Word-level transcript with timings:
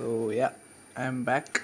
So 0.00 0.10
ya 0.32 0.46
I 1.00 1.06
am 1.06 1.16
back 1.24 1.58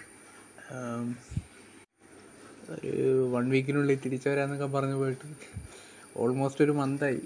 ഒരു 2.74 3.04
one 3.35 3.45
വീക്കിനുള്ളിൽ 3.51 3.98
തിരിച്ചു 4.04 4.29
വരാമെന്നൊക്കെ 4.29 4.66
പറഞ്ഞു 4.74 4.95
പോയിട്ട് 4.95 5.29
ഓൾമോസ്റ്റ് 6.22 6.64
ഒരു 6.64 6.71
മന്തായി 6.71 7.21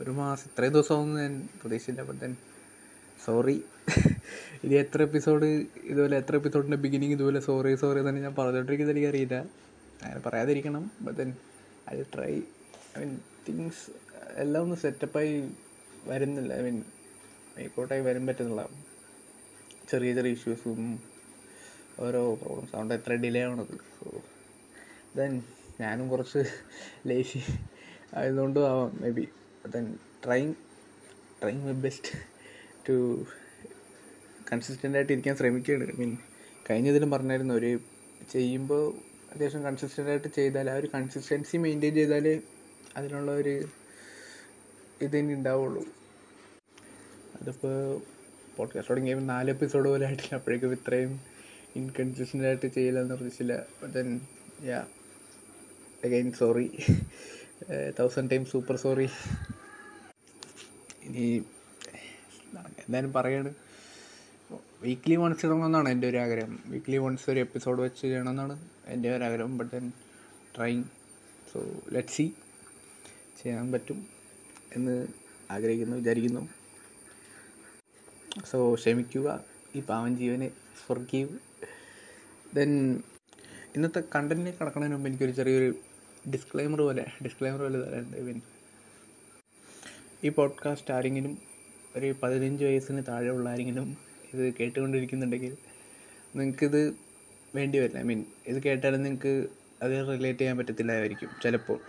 ഒരു 0.00 0.10
മാസം 0.10 0.46
ഇത്രയും 0.50 0.72
ദിവസമൊന്നും 0.72 1.20
ഞാൻ 1.22 1.34
പ്രതീക്ഷിച്ചില്ല 1.60 2.02
ബട്ട് 2.08 2.20
തന്നെ 2.24 2.38
സോറി 3.26 3.56
ഇത് 4.64 4.74
എത്ര 4.74 5.02
എപ്പിസോഡ് 5.02 5.50
ഇതുപോലെ 5.90 6.16
എത്ര 6.16 6.34
എപ്പിസോഡിന്റെ 6.36 6.76
ബിഗിനിങ് 6.76 7.12
ഇതുപോലെ 7.12 7.42
സോറി 7.48 7.74
സോറി 7.74 8.02
തന്നെ 8.08 8.22
ഞാൻ 8.26 8.34
പറഞ്ഞുകൊണ്ടിരിക്കുന്നത് 8.40 8.96
എനിക്കറിയില്ല. 8.96 9.36
അങ്ങനെ 10.02 10.22
പറയാതിരിക്കണം 10.26 10.90
but 11.00 11.18
then 11.20 11.30
I 11.92 12.02
try 12.16 12.32
I 12.96 13.04
mean 13.04 13.14
things 13.48 13.84
എല്ലാം 14.36 14.62
ഒന്ന് 14.62 14.78
സെറ്റപ്പായി 14.86 15.32
വരുന്നില്ല. 16.10 16.50
ഐ 16.58 16.64
മീൻ 16.68 16.80
മേക്കൗട്ടായി 17.56 18.04
വരും 18.08 18.26
പറ്റുന്നില്ല. 18.30 18.64
ചെറിയ 19.90 20.14
ചെറിയ 20.14 20.32
ഇഷ്യൂസും 20.32 20.80
ഓരോ 22.00 22.34
പ്രോബ്ലംസ് 22.34 22.72
അതുകൊണ്ട് 22.72 22.94
എത്ര 22.94 23.12
ഡിലേ 23.14 23.42
ആവണത്. 23.44 23.74
സോ 23.96 24.06
ദെൻ 25.16 25.42
ഞാനും 25.80 26.08
കുറച്ച് 26.08 26.40
ലേസി 27.06 27.40
ആയതുകൊണ്ടും 28.14 28.70
ആവാം. 28.70 28.98
Maybe 29.10 29.24
then 29.68 29.86
trying 30.24 30.54
trying 31.42 31.62
my 31.66 31.72
best 31.72 32.10
to 32.88 32.96
consistent 34.52 34.96
ആയിട്ട് 34.98 35.12
ഇരിക്കാൻ 35.12 35.36
ശ്രമിക്കുകയാണ്. 35.36 35.84
ഐ 35.84 35.96
മീൻ 35.98 36.16
കഴിഞ്ഞതിലും 36.70 37.10
പറഞ്ഞായിരുന്നു 37.10 37.54
ഒരു 37.54 37.80
ചെയ്യുമ്പോൾ 38.32 38.84
അത്യാവശ്യം 39.32 39.62
കൺസിസ്റ്റന്റ് 39.64 40.10
ആയിട്ട് 40.10 40.28
ചെയ്താൽ 40.28 40.70
ആ 40.70 40.74
ഒരു 40.74 40.88
കൺസിസ്റ്റൻസി 40.94 41.56
മെയിന്റെയിൻ 41.56 41.94
ചെയ്താൽ 41.94 42.26
അതിനുള്ള 42.96 43.30
ഒരു 43.32 43.54
ഇത് 45.02 45.18
തന്നെ 45.18 45.34
ഉണ്ടാവുള്ളൂ. 45.34 45.82
അതിപ്പോൾ 47.40 47.76
പോഡ്കാസ്റ്റ് 48.56 48.90
തുടങ്ങിയപ്പോൾ 48.90 49.24
നാല് 49.24 49.50
എപ്പിസോഡ് 49.50 49.88
പോലെ 49.88 50.06
ആയിട്ടില്ല. 50.06 50.34
അപ്പോഴേക്കും 50.34 50.72
ഇത്രയും 50.72 51.20
ഇൻകൺസിസ്റ്റന്റ് 51.76 52.46
ആയിട്ട് 52.46 52.66
ചെയ്യില്ലെന്ന് 52.66 53.14
പറഞ്ഞില്ല 53.14 53.54
then 53.86 54.20
ya 54.62 54.86
again 56.04 56.32
sorry 56.32 56.78
thousand 58.00 58.30
time 58.30 58.44
super 58.44 58.76
sorry 58.76 59.08
ഇനി 61.02 61.44
എന്തായാലും 62.78 63.12
പറയാണ്. 63.12 63.54
വീക്ക്ലി 64.82 65.16
വൺസ് 65.16 65.46
ഇടണമെന്നാണ് 65.46 65.88
എന്റെ 65.88 66.08
ഒരു 66.08 66.16
ആഗ്രഹം. 66.16 66.62
വീക്ക്ലി 66.66 66.96
വൺസ് 66.96 67.30
ഒരു 67.30 67.40
എപ്പിസോഡ് 67.40 67.82
വെച്ച് 67.82 68.02
ചെയ്യണമെന്നാണ് 68.02 68.68
എന്റെ 68.86 69.16
ഒരു 69.16 69.24
ആഗ്രഹം. 69.24 69.58
But 69.58 69.72
then 69.72 69.92
trying 70.56 70.84
so 71.52 71.60
let 71.92 72.08
see 72.08 72.32
ചെയ്യാൻ 73.42 73.72
പറ്റും 73.72 74.06
എന്ന് 74.76 75.06
ആഗ്രഹിക്കുന്നു 75.50 75.96
വിചാരിക്കുന്നു. 75.96 76.48
സോ 78.42 78.74
ക്ഷമിക്കുക. 78.74 79.44
ഈ 79.76 79.80
പാവൻ 79.80 80.16
ജീവനെ 80.16 80.48
സ്വർഗീവ് 80.86 81.38
ദെൻ 82.54 83.02
ഇന്നത്തെ 83.76 84.02
കണ്ടന്റിലേക്ക് 84.14 84.58
കടക്കുന്നതിന് 84.58 84.94
മുമ്പ് 84.94 85.08
എനിക്കൊരു 85.08 85.30
ചെറിയൊരു 85.30 85.74
ഡിസ്ക്ലൈമർ 86.30 86.80
പോലെ 86.80 87.06
ഡിസ്ക്ലൈമർ 87.24 87.60
പോലെ 87.60 87.78
തരാനുണ്ട് 87.78 88.20
മീൻ 88.20 88.40
ഈ 90.24 90.28
പോഡ്കാസ്റ്റ് 90.28 90.94
ആരെങ്കിലും 90.94 91.38
ഒരു 91.96 92.14
പതിനഞ്ച് 92.22 92.64
വയസ്സിന് 92.64 93.02
താഴെ 93.08 93.30
ഉള്ള 93.30 93.48
ആരെങ്കിലും 93.48 93.96
ഇത് 94.34 94.54
കേട്ടുകൊണ്ടിരിക്കുന്നുണ്ടെങ്കിൽ 94.60 95.56
നിങ്ങൾക്കിത് 96.36 96.96
വേണ്ടി 97.54 97.78
വരില്ല. 97.78 97.98
ഐ 97.98 98.02
മീൻ 98.02 98.24
ഇത് 98.46 98.62
കേട്ടാലും 98.62 99.02
നിങ്ങൾക്ക് 99.02 99.48
അത് 99.82 100.08
റിലേറ്റ് 100.08 100.38
ചെയ്യാൻ 100.38 100.58
പറ്റത്തില്ലായിരിക്കും 100.58 101.30
ചിലപ്പോൾ. 101.42 101.80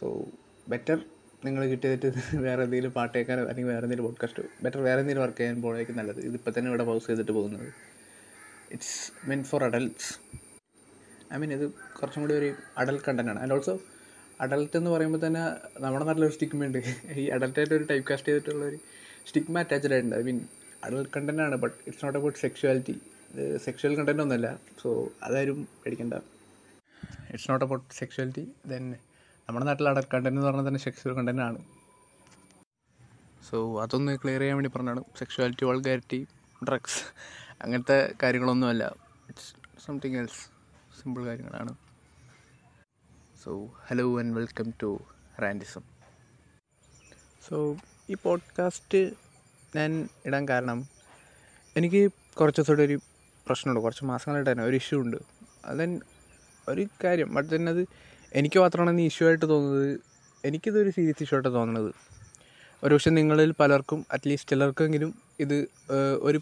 സോ 0.00 0.26
ബെറ്റർ 0.68 0.98
നിങ്ങൾ 1.44 1.62
കിട്ടിയിട്ട് 1.70 2.08
വേറെ 2.46 2.62
എന്തെങ്കിലും 2.64 2.92
പാട്ട് 2.96 3.14
കേൾക്കാനോ 3.16 3.42
അല്ലെങ്കിൽ 3.42 3.70
വേറെ 3.72 3.84
എന്തെങ്കിലും 3.86 4.06
പോഡ്കാസ്റ്റ് 4.08 4.42
ബെറ്റർ 4.64 4.80
വേറെ 4.86 5.00
എന്തെങ്കിലും 5.02 5.22
വർക്ക് 5.24 5.38
ചെയ്യാൻ 5.38 5.56
പോകാനായിരിക്കും 5.62 5.96
നല്ലത്. 6.00 6.20
ഇതിപ്പോൾ 6.28 6.52
തന്നെ 6.56 6.68
ഇവിടെ 6.70 6.84
പൗസ് 6.90 7.06
ചെയ്തിട്ട് 7.06 7.32
പോകുന്നത്. 7.38 7.68
It's 8.74 8.98
men 9.30 9.40
for 9.50 9.62
adults 9.68 10.12
I 11.34 11.38
mean 11.42 11.52
ഇത് 11.58 11.66
കുറച്ചും 11.98 12.22
കൂടി 12.24 12.34
ഒരു 12.34 12.50
അഡൽട്ട് 12.78 13.04
കണ്ടന്റാണ് 13.08 13.40
ആൻഡ് 13.40 13.54
ഓൾസോ 13.56 13.74
അഡൽട്ട് 14.40 14.76
എന്ന് 14.80 14.90
പറയുമ്പോൾ 14.90 15.20
തന്നെ 15.26 15.42
നമ്മുടെ 15.84 16.04
നാട്ടിലൊരു 16.08 16.34
സ്റ്റിഗ്മ 16.36 16.64
ഉണ്ട്. 16.68 16.78
ഈ 17.22 17.26
അഡൽട്ടായിട്ട് 17.36 17.74
ഒരു 17.78 17.84
ടൈപ്പ് 17.90 18.06
കാസ്റ്റ് 18.10 18.28
ചെയ്തിട്ടുള്ള 18.28 18.64
ഒരു 18.70 18.78
സ്റ്റിഗ്മ 19.28 19.58
അറ്റാച്ച്ഡ് 19.64 19.94
ആയിട്ടുണ്ട്. 19.96 20.16
I 20.16 20.24
mean 20.30 20.40
adult 20.86 21.12
content 21.16 21.60
but 21.64 21.76
it's 21.86 22.04
not 22.04 22.18
about 22.18 22.38
sexuality 22.38 22.96
ഇത് 23.32 23.44
സെക്ഷുവൽ 23.66 23.94
കണ്ടന്റ് 23.98 24.22
ഒന്നുമല്ല. 24.22 24.48
സോ 24.82 24.88
അതാരും 25.22 25.58
പേടിക്കണ്ട. 25.84 26.14
It's 27.32 27.48
not 27.50 27.64
about 27.66 27.86
sexuality 28.00 28.44
then 28.72 28.86
നമ്മുടെ 29.52 29.66
നാട്ടിൽ 29.66 29.88
അഡൽട്ട് 29.88 30.08
കണ്ടന്റ് 30.14 30.40
എന്ന് 30.40 30.46
പറഞ്ഞാൽ 30.46 30.68
തന്നെ 30.68 30.80
സെക്സ്വൽ 30.80 31.14
കണ്ടന്റ് 31.14 31.42
ആണ്. 31.42 31.64
സോ 33.50 33.82
അതൊന്ന് 33.82 34.16
ക്ലിയർ 34.16 34.40
ചെയ്യാൻ 34.40 34.56
വേണ്ടി 34.56 34.70
പറഞ്ഞാണ്. 34.70 35.04
സെക്ഷുവാലിറ്റി 35.18 35.64
വൾഗാരിറ്റി 35.64 36.26
ഡ്രഗ്സ് 36.68 37.02
അങ്ങനത്തെ 37.62 38.14
കാര്യങ്ങളൊന്നുമല്ല. 38.22 38.94
ഇറ്റ്സ് 39.28 39.84
സംതിങ് 39.84 40.16
എൽസ് 40.16 40.46
സിമ്പിൾ 41.02 41.24
കാര്യങ്ങളാണ്. 41.24 41.76
So 43.44 43.66
hello 43.86 44.18
and 44.18 44.36
welcome 44.36 44.72
to 44.82 45.00
Randism 45.42 45.82
so 47.48 47.76
ഈ 48.10 48.16
പോഡ്കാസ്റ്റ് 48.22 49.12
ഞാൻ 49.76 50.08
ഇടാൻ 50.26 50.48
കാരണം 50.48 50.88
എനിക്ക് 51.76 52.12
കുറച്ച് 52.40 52.60
ദിവസമായിട്ട് 52.60 52.92
ഒരു 52.92 53.00
പ്രശ്നമുണ്ട്. 53.46 53.80
കുറച്ച് 53.80 54.04
മാസങ്ങളായിട്ട് 54.04 54.52
തന്നെ 54.52 54.64
ഒരു 54.64 54.76
ഇഷ്യൂ 54.76 55.00
ഉണ്ട്. 55.00 55.16
അതൻ 55.64 56.00
ഒരു 56.68 56.86
കാര്യം 57.04 57.34
ബട്ട് 57.34 57.56
തന്നെ 57.56 57.72
അത് 57.72 58.11
എനിക്ക് 58.34 58.58
മാത്രമാണ് 58.58 59.00
ഈ 59.00 59.06
ഇഷ്യൂ 59.06 59.28
ആയിട്ട് 59.28 59.46
തോന്നുന്നത്. 59.48 60.00
എനിക്കിതൊരു 60.44 60.90
സീരിയസ് 60.90 61.22
ഇഷ്യൂ 61.22 61.36
ആയിട്ട് 61.36 61.48
തോന്നുന്നത് 61.48 61.94
ഒരു 62.82 62.94
പക്ഷേ 62.94 63.10
നിങ്ങളിൽ 63.10 63.50
പലർക്കും 63.60 64.06
അറ്റ്ലീസ്റ്റ് 64.12 64.50
ചിലർക്കെങ്കിലും 64.50 65.14
ഇത് 65.40 65.68
ഒരു 66.20 66.40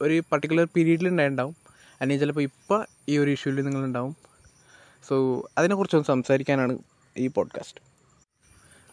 ഒരു 0.00 0.22
പർട്ടിക്കുലർ 0.32 0.66
പീരീഡിൽ 0.76 1.08
ഉണ്ടായിട്ടുണ്ടാവും 1.08 1.56
അല്ലെങ്കിൽ 2.00 2.24
ചിലപ്പോൾ 2.24 2.42
ഇപ്പോൾ 2.42 2.86
ഈ 3.08 3.18
ഒരു 3.18 3.30
ഇഷ്യൂവിൽ 3.30 3.64
നിങ്ങളുണ്ടാവും. 3.64 4.16
സോ 5.08 5.14
അതിനെക്കുറിച്ചൊന്ന് 5.58 6.06
സംസാരിക്കാനാണ് 6.06 6.78
ഈ 7.16 7.26
പോഡ്കാസ്റ്റ് 7.26 7.80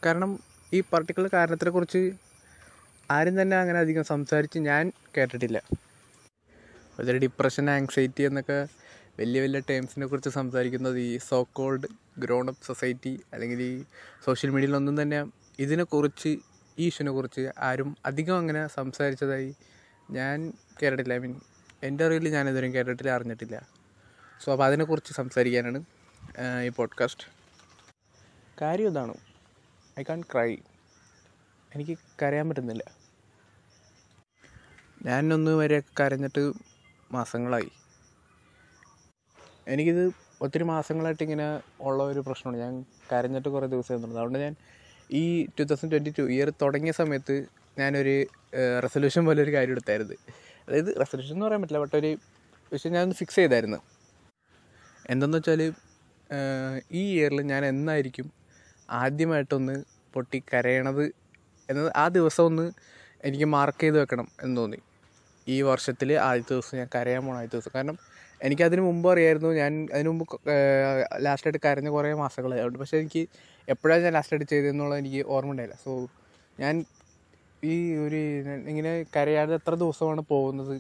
കാരണം 0.05 0.39
ഈ 0.73 0.83
പർട്ടിക്കുലർ 0.93 1.29
കാരണത്തിനെക്കുറിച്ച് 1.33 2.11
ആരും 3.11 3.41
തന്നെ 3.41 3.57
അങ്ങനെ 3.57 3.79
അധികം 3.79 4.03
സംസാരിച്ച് 4.03 4.59
ഞാൻ 4.59 4.91
കേട്ടിട്ടില്ല. 5.17 5.61
ഒരു 6.99 7.17
ഡിപ്രഷൻ 7.17 7.69
ആങ്സൈറ്റി 7.69 8.23
എന്നൊക്കെ 8.23 8.67
വലിയ 9.19 9.41
വലിയ 9.41 9.59
ടേംസിനെ 9.69 10.05
കുറിച്ച് 10.05 10.29
സംസാരിക്കുന്നത് 10.29 10.99
ഈ 10.99 11.17
so 11.17 11.43
called 11.53 11.87
grown 12.19 12.49
up 12.49 12.65
society 12.65 13.19
അല്ലെങ്കിൽ 13.33 13.61
ഈ 13.61 13.83
സോഷ്യൽ 14.25 14.49
മീഡിയയിലൊന്നും 14.51 15.01
തന്നെ 15.01 15.19
ഇതിനെക്കുറിച്ച് 15.59 16.29
ഈ 16.79 16.87
ഇഷ്യൂനെ 16.87 17.11
കുറിച്ച് 17.11 17.51
ആരും 17.59 17.97
അധികം 18.05 18.37
അങ്ങനെ 18.37 18.67
സംസാരിച്ചതായി 18.67 19.55
ഞാൻ 20.11 20.53
കേട്ടിട്ടില്ല. 20.81 21.13
ഐ 21.13 21.17
മീൻ 21.17 21.33
എന്റെ 21.83 22.05
അറിവിൽ 22.05 22.29
ഞാൻ 22.29 22.49
ഇതുവരെയും 22.49 22.73
കേട്ടിട്ടില്ല 22.73 23.11
അറിഞ്ഞിട്ടില്ല. 23.11 23.67
സോ 24.43 24.51
അപ്പോൾ 24.51 24.65
അതിനെക്കുറിച്ച് 24.65 25.13
സംസാരിക്കാനാണ് 25.13 25.83
ഈ 26.65 26.69
പോഡ്കാസ്റ്റ് 26.69 27.27
കാര്യം 28.61 28.87
ഇതാണ്. 28.87 29.15
ഐ 29.99 30.03
കാൺ 30.09 30.21
ക്രൈ 30.21 30.57
എനിക്ക് 31.75 31.97
കരയാൻ 32.21 32.49
പറ്റുന്നില്ല. 32.49 32.83
ഞാനൊന്ന് 35.05 35.51
വരെ 35.51 35.79
കരഞ്ഞിട്ട് 35.99 36.53
മാസങ്ങളായി. 37.11 37.69
എനിക്കിത് 39.73 40.03
ഒത്തിരി 40.41 40.63
മാസങ്ങളായിട്ട് 40.63 41.23
ഇങ്ങനെ 41.23 41.47
ഉള്ള 41.87 41.99
ഒരു 42.03 42.21
പ്രശ്നമാണ്. 42.27 42.57
ഞാൻ 42.63 42.73
കരഞ്ഞിട്ട് 43.11 43.49
കുറേ 43.49 43.67
ദിവസം 43.67 43.93
എന്നുള്ളത് 43.95 44.19
അതുകൊണ്ട് 44.19 44.39
ഞാൻ 44.45 44.53
ഈ 45.19 45.23
two 45.57 45.63
thousand 45.69 45.91
twenty 45.93 46.11
two 46.19 46.23
year 46.35 46.49
തുടങ്ങിയ 46.61 46.91
സമയത്ത് 46.91 47.35
ഞാനൊരു 47.79 48.15
റെസൊല്യൂഷൻ 48.83 49.25
പോലെ 49.25 49.41
ഒരു 49.43 49.51
കാര്യം 49.55 49.71
എടുത്തായിരുന്നു. 49.71 50.15
അതായത് 50.67 50.91
റെസൊല്യൂഷൻ 50.99 51.35
എന്ന് 51.35 51.45
പറയാൻ 51.45 51.61
പറ്റില്ല 51.61 51.81
ബട്ട് 51.83 51.97
ഒരു 51.97 52.11
വിഷയം 52.73 52.93
ഞാനൊന്ന് 52.93 53.15
ഫിക്സ് 53.15 53.35
ചെയ്തായിരുന്നു. 53.35 53.79
എന്തെന്ന് 55.09 55.37
വെച്ചാൽ 55.37 55.61
ഈ 56.91 57.03
ഇയറിൽ 57.15 57.41
ഞാൻ 57.51 57.65
എന്നായിരിക്കും 57.65 58.27
ആദ്യമായിട്ടൊന്ന് 58.89 59.75
പൊട്ടി 60.13 60.39
കരയണത് 60.53 61.05
എന്നത് 61.69 61.89
ആ 61.95 62.07
ദിവസം 62.17 62.43
ഒന്ന് 62.49 62.65
എനിക്ക് 63.25 63.47
മാർക്ക് 63.55 63.81
ചെയ്ത് 63.81 63.97
വെക്കണം 64.01 64.27
എന്ന് 64.43 64.57
തോന്നി. 64.57 64.79
ഈ 65.47 65.57
വർഷത്തിൽ 65.61 66.09
ആദ്യത്തെ 66.27 66.53
ദിവസം 66.53 66.75
ഞാൻ 66.77 66.87
കരയാൻ 66.95 67.21
പോകണം 67.25 67.39
ആദ്യത്തെ 67.39 67.57
ദിവസം. 67.57 67.71
കാരണം 67.75 67.97
എനിക്കതിന് 68.41 68.81
മുമ്പ് 68.87 69.07
അറിയായിരുന്നു. 69.13 69.49
ഞാൻ 69.61 69.71
അതിന് 69.93 70.09
മുമ്പ് 70.11 70.35
ലാസ്റ്റായിട്ട് 71.25 71.61
കരഞ്ഞ 71.65 71.89
കുറേ 71.95 72.11
മാസങ്ങളായി 72.23 72.61
അതുകൊണ്ട് 72.63 72.79
പക്ഷേ 72.81 72.97
എനിക്ക് 73.03 73.23
എപ്പോഴാണ് 73.67 74.01
ഞാൻ 74.05 74.13
ലാസ്റ്റായിട്ട് 74.17 74.47
ചെയ്തതെന്നുള്ളത് 74.53 74.99
എനിക്ക് 75.03 75.21
ഓർമ്മ 75.35 75.53
ഉണ്ടായില്ല. 75.53 75.75
സോ 75.85 75.91
ഞാൻ 76.57 76.75
ഈ 77.71 77.75
ഒരു 78.05 78.19
ഇങ്ങനെ 78.71 78.91
കരയാതെ 79.15 79.53
എത്ര 79.59 79.73
ദിവസമാണ് 79.83 80.21
പോകുന്നത് 80.33 80.75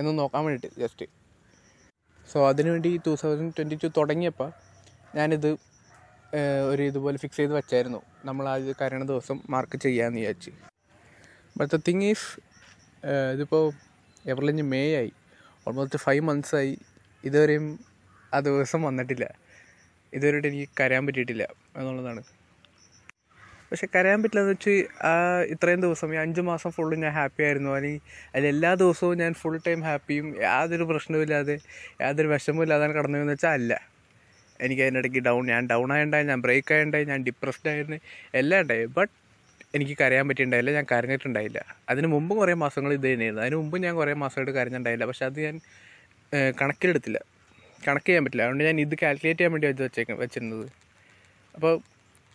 എന്ന് 0.00 0.12
നോക്കാൻ 0.20 0.42
വേണ്ടിയിട്ട് 0.46 0.80
ജസ്റ്റ് 0.82 1.06
സോ 2.32 2.38
അതിനുവേണ്ടി 2.50 2.90
ടു 3.06 3.12
തൗസൻഡ് 3.22 3.52
ട്വന്റി 3.56 3.76
ടു 3.82 3.88
തുടങ്ങിയപ്പോൾ 3.98 4.50
ഞാനിത് 5.18 5.50
ഒരു 6.70 6.82
ഇതുപോലെ 6.90 7.18
ഫിക്സ് 7.22 7.38
ചെയ്ത് 7.40 7.54
വെച്ചായിരുന്നു. 7.58 8.00
നമ്മൾ 8.28 8.44
ആ 8.52 8.54
കരയണ 8.80 9.04
ദിവസം 9.12 9.36
മാർക്ക് 9.52 9.76
ചെയ്യാമെന്ന് 9.84 10.20
വിചാരിച്ച്. 10.22 10.52
ബട്ട് 11.58 11.70
ദ 11.74 11.78
തിങ് 11.88 12.04
ഈസ് 12.10 12.26
ഇതിപ്പോൾ 13.34 13.64
ഏപ്രിൽ 14.32 14.62
മേ 14.72 14.82
ആയി. 15.00 15.12
ഓൾമോസ്റ്റ് 15.66 16.00
ഫൈവ് 16.06 16.22
മന്ത്സ് 16.28 16.54
ആയി. 16.60 16.74
ഇതുവരെയും 17.24 17.78
ആ 18.34 18.40
ദിവസം 18.40 18.82
വന്നിട്ടില്ല. 18.82 19.26
ഇതുവരെയായിട്ട് 20.12 20.48
എനിക്ക് 20.48 20.68
കരയാൻ 20.80 21.06
പറ്റിയിട്ടില്ല 21.06 21.48
എന്നുള്ളതാണ്. 21.76 22.22
പക്ഷെ 23.70 23.86
കരയാൻ 23.94 24.22
പറ്റില്ലെന്ന് 24.22 24.52
വെച്ച് 24.52 24.86
ആ 25.02 25.42
ഇത്രയും 25.42 25.80
ദിവസം 25.80 26.14
ഈ 26.14 26.16
അഞ്ച് 26.16 26.40
മാസം 26.40 26.70
ഫുള്ള് 26.70 27.02
ഞാൻ 27.02 27.12
ഹാപ്പി 27.12 27.42
ആയിരുന്നു. 27.42 27.74
അല്ലെങ്കിൽ 27.74 28.00
അതിൽ 28.34 28.46
എല്ലാ 28.46 28.74
ദിവസവും 28.74 29.18
ഞാൻ 29.18 29.32
ഫുൾ 29.34 29.56
ടൈം 29.66 29.80
ഹാപ്പിയും 29.82 30.40
യാതൊരു 30.40 30.84
പ്രശ്നവുമില്ലാതെ 30.84 31.58
യാതൊരു 32.00 32.28
വിഷമവും 32.28 32.62
ഇല്ലാതെ 32.62 32.86
കടന്നു 32.86 33.18
എന്ന് 33.18 33.32
വെച്ചാൽ 33.32 33.50
അല്ല. 33.50 33.82
എനിക്ക് 34.60 34.82
അതിനിടയ്ക്ക് 34.82 35.18
ഡൗൺ 35.18 35.46
ഞാൻ 35.46 35.66
ഡൗൺ 35.66 35.92
ആയിട്ടുണ്ടായി 35.92 36.24
ഞാൻ 36.24 36.40
ബ്രേക്ക് 36.40 36.72
ആയിട്ടുണ്ടായി 36.74 37.04
ഞാൻ 37.04 37.22
ഡിപ്രസ്ഡ് 37.24 37.68
ആയിരുന്നു. 37.68 37.98
എല്ലാം 38.34 38.60
ഉണ്ടായി. 38.62 38.86
ബട്ട് 38.86 39.12
എനിക്ക് 39.74 39.96
കരയാൻ 40.00 40.28
പറ്റിയിട്ടുണ്ടായില്ല. 40.28 40.70
ഞാൻ 40.70 40.86
കരഞ്ഞിട്ടുണ്ടായില്ല. 40.92 41.64
അതിന് 41.88 42.06
മുമ്പ് 42.06 42.36
കുറേ 42.36 42.54
മാസങ്ങൾ 42.54 42.92
ഇത് 42.92 43.12
തന്നെയായിരുന്നു. 43.12 43.42
അതിന് 43.42 43.56
മുമ്പ് 43.56 43.78
ഞാൻ 43.78 43.94
കുറേ 43.94 44.12
മാസമായിട്ട് 44.12 44.52
കരഞ്ഞിട്ടുണ്ടായില്ല. 44.52 45.04
പക്ഷെ 45.04 45.24
അത് 45.24 45.40
ഞാൻ 45.40 45.60
കണക്കിലെടുത്തില്ല. 46.32 47.18
കണക്ക് 47.88 48.06
ചെയ്യാൻ 48.06 48.24
പറ്റില്ല. 48.24 48.42
അതുകൊണ്ട് 48.42 48.64
ഞാൻ 48.64 48.80
ഇത് 48.80 48.94
കാൽക്കുലേറ്റ് 49.02 49.40
ചെയ്യാൻ 49.40 49.52
വേണ്ടി 49.52 49.82
വെച്ചേക്ക 49.82 50.12
വെച്ചിരുന്നത്. 50.12 50.66
അപ്പോൾ 51.54 51.80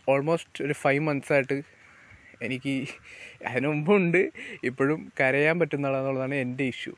ഓൾമോസ്റ്റ് 0.09 0.63
ഒരു 0.63 0.73
ഫൈവ് 0.73 0.99
മന്ത്സായിട്ട് 0.99 1.57
എനിക്ക് 2.41 2.87
അതിനു 3.47 3.67
മുമ്പുണ്ട്. 3.67 4.31
ഇപ്പോഴും 4.63 5.11
കരയാൻ 5.19 5.59
പറ്റുന്നുള്ളതാണ് 5.59 6.35
എന്റെ 6.35 6.63
issue 6.63 6.93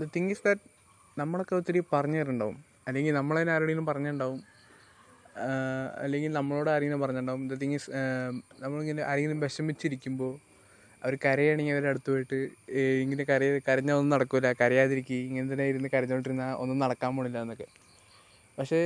the 0.00 0.08
thing 0.16 0.30
is 0.30 0.42
that 0.46 0.60
നമ്മളൊക്കെ 1.18 1.54
ഒത്തിരി 1.54 1.82
പറഞ്ഞു 1.92 2.18
തരുന്നുണ്ടാവും 2.18 2.64
അല്ലെങ്കിൽ 2.88 3.14
നമ്മളതിന് 3.14 3.50
ആരോടെങ്കിലും 3.50 3.86
പറഞ്ഞിട്ടുണ്ടാവും. 3.86 4.40
അല്ലെങ്കിൽ 6.02 6.32
നമ്മളോട് 6.32 6.70
ആരെങ്കിലും 6.70 7.00
പറഞ്ഞിട്ടുണ്ടാവും. 7.00 7.48
ദ 7.48 7.54
തിങ് 7.54 7.74
ഇസ് 7.74 7.90
നമ്മളിങ്ങനെ 8.60 9.02
ആരെങ്കിലും 9.02 9.40
വിഷമിച്ചിരിക്കുമ്പോൾ 9.40 10.32
അവർ 11.02 11.14
കരയുകയാണെങ്കിൽ 11.24 11.74
അവരുടെ 11.74 11.90
അടുത്ത് 11.92 12.10
പോയിട്ട് 12.10 12.38
ഇങ്ങനെ 13.04 13.24
കരയ 13.30 13.58
കരഞ്ഞാൽ 13.68 13.96
ഒന്നും 14.00 14.12
നടക്കില്ല 14.14 14.48
കരയാതിരിക്കുക 14.60 15.18
ഇങ്ങനെ 15.28 15.46
തന്നെ 15.52 15.66
ഇരുന്ന് 15.72 15.88
കരഞ്ഞുകൊണ്ടിരുന്നാൽ 15.94 16.52
ഒന്നും 16.62 16.78
നടക്കാൻ 16.84 17.10
പോണില്ല 17.16 17.38
എന്നൊക്കെ. 17.44 17.66
പക്ഷേ 18.58 18.80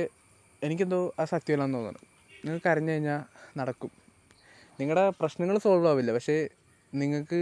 എനിക്കെന്തോ 0.61 0.99
ആ 1.21 1.23
സത്യമല്ലാന്ന് 1.31 1.77
തോന്നുന്നു 1.77 2.03
നിങ്ങൾ 2.45 2.59
കരഞ്ഞു 2.67 2.91
കഴിഞ്ഞാൽ 2.91 3.21
നടക്കും. 3.59 3.91
നിങ്ങളുടെ 4.79 5.03
പ്രശ്നങ്ങൾ 5.19 5.55
സോൾവ് 5.65 5.87
ആവില്ല. 5.91 6.11
പക്ഷേ 6.17 6.37
നിങ്ങൾക്ക് 6.93 7.39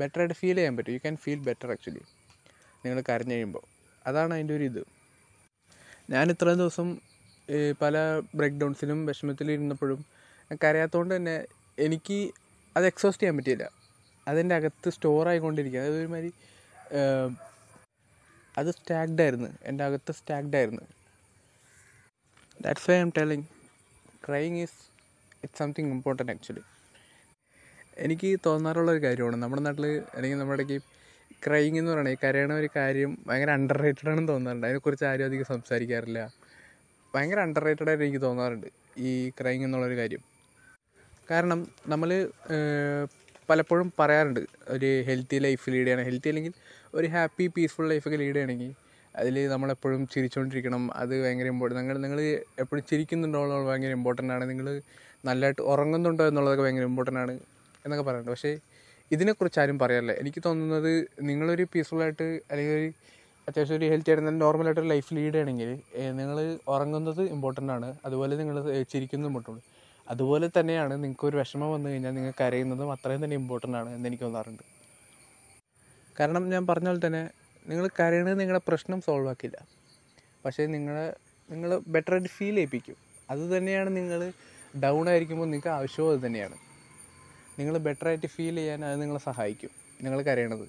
ബെറ്ററായിട്ട് 0.00 0.36
ഫീൽ 0.40 0.56
ചെയ്യാൻ 0.58 0.74
പറ്റും. 0.76 0.92
You 0.96 1.00
can 1.04 1.16
feel 1.24 1.40
better 1.48 1.68
actually 1.74 2.02
നിങ്ങൾ 2.84 2.98
കരഞ്ഞു 3.10 3.34
കഴിയുമ്പോൾ 3.34 3.64
അതാണ് 4.04 4.32
അതിന്റെ 4.36 4.54
ഒരു 4.58 4.64
ഇത്. 4.70 4.82
ഞാൻ 6.14 6.24
ഇത്രയും 6.32 6.58
ദിവസം 6.62 6.88
പല 7.82 7.96
ബ്രേക്ക് 8.38 8.58
ഡൗൺസിലും 8.62 8.98
വിഷമത്തിലും 9.08 9.52
ഇരുന്നപ്പോഴും 9.56 10.00
കരയാത്തതുകൊണ്ട് 10.64 11.12
തന്നെ 11.16 11.36
എനിക്ക് 11.86 12.18
അത് 12.76 12.86
എക്സോസ്റ്റ് 12.90 13.22
ചെയ്യാൻ 13.22 13.36
പറ്റിയില്ല. 13.38 13.66
അതെന്റെ 14.28 14.54
അകത്ത് 14.54 14.90
സ്റ്റോർ 14.90 15.28
ആയിക്കൊണ്ടിരിക്കുക. 15.28 15.80
അതായത് 15.80 15.98
ഒരുമാതിരി 16.00 16.30
അത് 18.58 18.70
സ്റ്റാക്ഡ് 18.70 19.22
ആയിരുന്നു. 19.22 19.50
എന്റെ 19.62 19.82
അകത്ത് 19.84 20.12
സ്റ്റാക്ഡ് 20.12 20.56
ആയിരുന്നു. 20.56 20.84
That's 22.62 22.90
why 22.90 22.96
I'm 22.96 23.10
telling 23.16 23.46
crying 24.28 24.56
is 24.56 24.78
it's 25.44 25.58
something 25.58 25.90
important 25.90 26.32
actually 26.32 26.62
എനിക്ക് 28.04 28.30
തോന്നാറുള്ള 28.46 28.90
ഒരു 28.90 29.02
കാര്യമാണ്. 29.02 29.36
നമ്മുടെ 29.42 29.62
നാട്ടിൽ 29.62 29.86
അല്ലെങ്കിൽ 30.14 30.38
നമ്മുടെ 30.38 30.62
ഇടയ്ക്ക് 30.62 30.78
ക്രൈങ് 31.46 31.78
എന്ന് 31.78 31.90
പറയുന്നത് 31.92 32.14
ഈ 32.14 32.18
കരയണ 32.24 32.52
ഒരു 32.52 32.68
കാര്യം 32.76 33.18
ഭയങ്കര 33.26 33.50
അണ്ടർ 33.50 33.78
റേറ്റഡ് 33.82 34.08
ആണെന്ന് 34.10 34.32
തോന്നാറുണ്ട്. 34.32 34.66
അതിനെക്കുറിച്ച് 34.66 35.04
ആരും 35.04 35.24
അധികം 35.24 35.44
സംസാരിക്കാറില്ല. 35.44 36.20
ഭയങ്കര 37.14 37.40
അണ്ടർ 37.40 37.62
റേറ്റഡ് 37.64 37.88
ആയിട്ട് 37.88 38.04
എനിക്ക് 38.04 38.22
തോന്നാറുണ്ട് 38.22 38.66
ഈ 39.08 39.30
ക്രൈങ് 39.40 39.64
എന്നുള്ളൊരു 39.64 39.96
കാര്യം. 39.96 40.22
കാരണം 41.30 41.60
നമ്മൾ 41.88 42.10
പലപ്പോഴും 43.48 43.88
പറയാറുണ്ട് 43.98 44.42
ഒരു 44.74 44.88
ഹെൽത്തി 45.08 45.38
ലൈഫ് 45.46 45.64
ലീഡ് 45.72 45.86
ചെയ്യണം. 45.88 46.04
ഹെൽത്തി 46.08 46.28
അല്ലെങ്കിൽ 46.32 46.54
ഒരു 46.98 47.06
ഹാപ്പി 47.14 47.46
പീസ്ഫുൾ 47.56 47.86
ലൈഫൊക്കെ 47.92 48.18
ലീഡ് 48.22 48.36
ചെയ്യണമെങ്കിൽ 48.36 48.72
അതിൽ 49.14 49.36
നമ്മളെപ്പോഴും 49.54 50.00
ചിരിച്ചുകൊണ്ടിരിക്കണം 50.12 50.82
അത് 51.00 51.12
ഭയങ്കര 51.24 51.48
ഇമ്പോർട്ടന്റ് 51.54 51.82
നിങ്ങൾ 51.82 51.98
നിങ്ങൾ 52.04 52.18
എപ്പോഴും 52.62 52.84
ചിരിക്കുന്നുണ്ടോ 52.90 53.40
എന്നുള്ളത് 53.44 53.68
ഭയങ്കര 53.70 53.92
ഇമ്പോർട്ടന്റ് 53.98 54.32
ആണ്. 54.36 54.44
നിങ്ങൾ 54.50 54.66
നല്ലതായിട്ട് 55.28 55.62
ഉറങ്ങുന്നുണ്ടോ 55.72 56.24
എന്നുള്ളതൊക്കെ 56.30 56.64
ഭയങ്കര 56.66 56.86
ഇമ്പോർട്ടന്റ് 56.90 57.20
ആണ് 57.24 57.34
എന്നൊക്കെ 57.84 58.04
പറയുന്നുണ്ട് 58.08 58.32
പക്ഷേ 58.34 58.52
ഇതിനെക്കുറിച്ച് 59.10 59.58
ആരും 59.62 59.76
പറയാറില്ല. 59.82 60.12
എനിക്ക് 60.22 60.40
തോന്നുന്നത് 60.46 60.92
നിങ്ങളൊരു 61.28 61.64
പീസ്ഫുള്ളായിട്ട് 61.72 62.26
അല്ലെങ്കിൽ 62.50 62.74
ഒരു 62.78 62.88
അത്യാവശ്യം 63.48 63.76
ഒരു 63.78 63.86
ഹെൽത്തി 63.92 64.10
ആയിട്ട് 64.10 64.24
നല്ല 64.26 64.38
നോർമലായിട്ടൊരു 64.44 64.88
ലൈഫ് 64.92 65.10
ലീഡ് 65.16 65.32
ചെയ്യണമെങ്കിൽ 65.34 65.70
നിങ്ങൾ 66.20 66.38
ഉറങ്ങുന്നത് 66.74 67.22
ഇമ്പോർട്ടന്റ് 67.34 67.72
ആണ്. 67.76 67.88
അതുപോലെ 68.06 68.34
നിങ്ങൾ 68.40 68.56
ചിരിക്കുന്നത് 68.92 69.28
ഇമ്പോർട്ടന്റ് 69.30 69.62
അതുപോലെ 70.08 70.50
തന്നെയാണ് 70.58 70.94
നിങ്ങൾക്ക് 71.04 71.26
ഒരു 71.26 71.36
വിഷമം 71.36 71.72
വന്നു 71.72 71.88
കഴിഞ്ഞാൽ 71.90 72.12
നിങ്ങൾ 72.14 72.32
കരയുന്നതും 72.40 72.92
അത്രയും 72.92 73.24
തന്നെ 73.24 73.36
ഇമ്പോർട്ടന്റ് 73.36 73.76
ആണ് 73.76 73.94
എന്ന് 73.94 74.08
എനിക്ക് 74.08 74.24
തോന്നാറുണ്ട്. 74.24 74.64
കാരണം 76.20 76.50
ഞാൻ 76.50 76.66
പറഞ്ഞ 76.66 76.88
പോലെ 76.88 77.06
തന്നെ 77.06 77.22
നിങ്ങൾ 77.70 77.86
കരയണത് 78.00 78.40
നിങ്ങളുടെ 78.40 78.62
പ്രശ്നം 78.68 79.00
സോൾവ് 79.06 79.28
ആക്കില്ല. 79.28 79.58
പക്ഷേ 80.44 80.66
നിങ്ങളെ 80.66 81.06
നിങ്ങൾ 81.50 81.70
ബെറ്ററായിട്ട് 81.94 82.28
ഫീൽ 82.28 82.54
ചെയ്യിപ്പിക്കും. 82.54 82.96
അത് 83.30 83.42
തന്നെയാണ് 83.56 83.90
നിങ്ങൾ 83.96 84.20
ഡൗൺ 84.84 85.08
ആയിരിക്കുമ്പോൾ 85.08 85.46
നിങ്ങൾക്ക് 85.46 85.72
ആവശ്യവും 85.78 86.08
അത് 86.12 86.26
തന്നെയാണ്. 86.26 86.56
നിങ്ങൾ 87.58 87.74
ബെറ്ററായിട്ട് 87.78 88.26
ഫീൽ 88.26 88.56
ചെയ്യാൻ 88.56 88.80
അത് 88.84 88.96
നിങ്ങളെ 89.02 89.20
സഹായിക്കും. 89.28 89.72
നിങ്ങൾ 90.04 90.18
കരയണത്. 90.22 90.66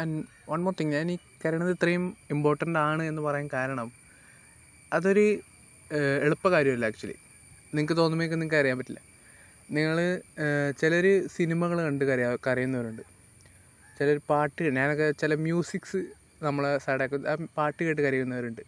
ആൻഡ് 0.00 0.18
വൺ 0.50 0.60
മോർ 0.64 0.74
തിങ് 0.80 0.94
ഞാൻ 0.96 1.08
ഈ 1.14 1.16
കരയണത് 1.42 1.70
ഇത്രയും 1.70 2.04
ഇമ്പോർട്ടന്റ് 2.30 2.78
ആണ് 2.78 3.02
എന്ന് 3.10 3.22
പറയാൻ 3.22 3.48
കാരണം 3.52 3.88
അതൊരു 4.92 5.24
എളുപ്പ 6.26 6.46
കാര്യമല്ല 6.54 6.84
ആക്ച്വലി 6.90 7.16
നിങ്ങൾക്ക് 7.74 7.96
തോന്നുമ്പോഴേക്കും 7.96 8.38
നിങ്ങൾക്ക് 8.38 8.60
അറിയാൻ 8.62 8.76
പറ്റില്ല. 8.78 9.00
നിങ്ങൾ 9.76 9.98
ചിലർ 10.80 11.06
സിനിമകൾ 11.34 11.78
കണ്ട് 11.86 12.04
കരയാ 12.04 12.30
കരയുന്നവരുണ്ട്. 12.46 13.02
ചിലർ 13.98 14.18
പാട്ട് 14.30 14.64
ഞാനൊക്കെ 14.78 15.06
ചില 15.22 15.34
മ്യൂസിക്സ് 15.46 16.00
നമ്മളെ 16.46 16.72
സൈഡൊക്കെ 16.84 17.18
ആ 17.32 17.34
പാട്ട് 17.58 17.80
കേട്ട് 17.84 18.02
കരയുന്നവരുണ്ട്. 18.06 18.62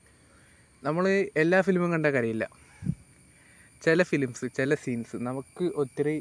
നമ്മൾ 0.86 1.04
എല്ലാ 1.42 1.58
ഫിലിമും 1.66 1.90
കണ്ടാൽ 1.94 2.12
കരയില്ല. 2.16 2.44
ചില 3.84 4.02
ഫിലിംസ് 4.10 4.46
ചില 4.58 4.74
സീൻസ് 4.84 5.16
നമുക്ക് 5.28 5.64
ഒത്തിരി 5.82 6.16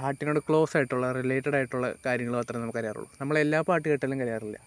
ഹാർട്ടിനോട് 0.00 0.40
ക്ലോസ് 0.48 0.74
ആയിട്ടുള്ള 0.76 1.06
റിലേറ്റഡ് 1.18 1.56
ആയിട്ടുള്ള 1.58 1.86
കാര്യങ്ങൾ 2.06 2.34
മാത്രമേ 2.38 2.60
നമുക്ക് 2.62 2.80
അറിയാറുള്ളൂ. 2.82 3.10
നമ്മൾ 3.20 3.36
എല്ലാ 3.44 3.60
പാട്ട് 3.68 3.86
കേട്ടാലും 3.88 4.18
കരയാറില്ല. 4.22 4.58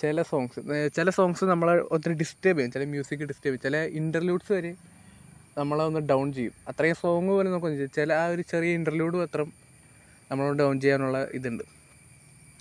ചില 0.00 0.22
സോങ്സ് 0.30 0.60
ചില 0.96 1.08
സോങ്സ് 1.18 1.44
നമ്മളെ 1.52 1.74
ഒത്തിരി 1.94 2.14
ഡിസ്റ്റർബ് 2.22 2.58
ചെയ്യും. 2.58 2.72
ചില 2.76 2.84
മ്യൂസിക് 2.94 3.24
ഡിസ്റ്റർബ് 3.30 3.54
ചെയ്യും. 3.56 3.64
ചില 3.66 3.76
ഇന്റർലൂഡ്സ് 4.00 4.52
വരെ 4.56 4.72
നമ്മളെ 5.58 5.82
ഒന്ന് 5.88 6.00
ഡൗൺ 6.10 6.26
ചെയ്യും. 6.36 6.54
അത്രയും 6.70 6.96
സോങ് 7.02 7.30
പോലും 7.36 7.52
നമുക്ക് 7.54 7.88
ചില 7.96 8.12
ആ 8.22 8.26
ഒരു 8.34 8.42
ചെറിയ 8.52 8.78
ഇന്റർലൂഡ് 8.78 9.16
മാത്രം 9.22 9.48
നമ്മളോട് 10.30 10.58
ഡൗൺ 10.62 10.76
ചെയ്യാനുള്ള 10.82 11.18
ഇതുണ്ട്. 11.38 11.64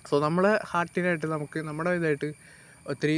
സോ 0.09 0.15
നമ്മളെ 0.25 0.51
ഹാർട്ടിനായിട്ട് 0.71 1.27
നമുക്ക് 1.35 1.59
നമ്മുടെ 1.69 1.91
ഇതായിട്ട് 1.99 2.29
ഒത്തിരി 2.91 3.17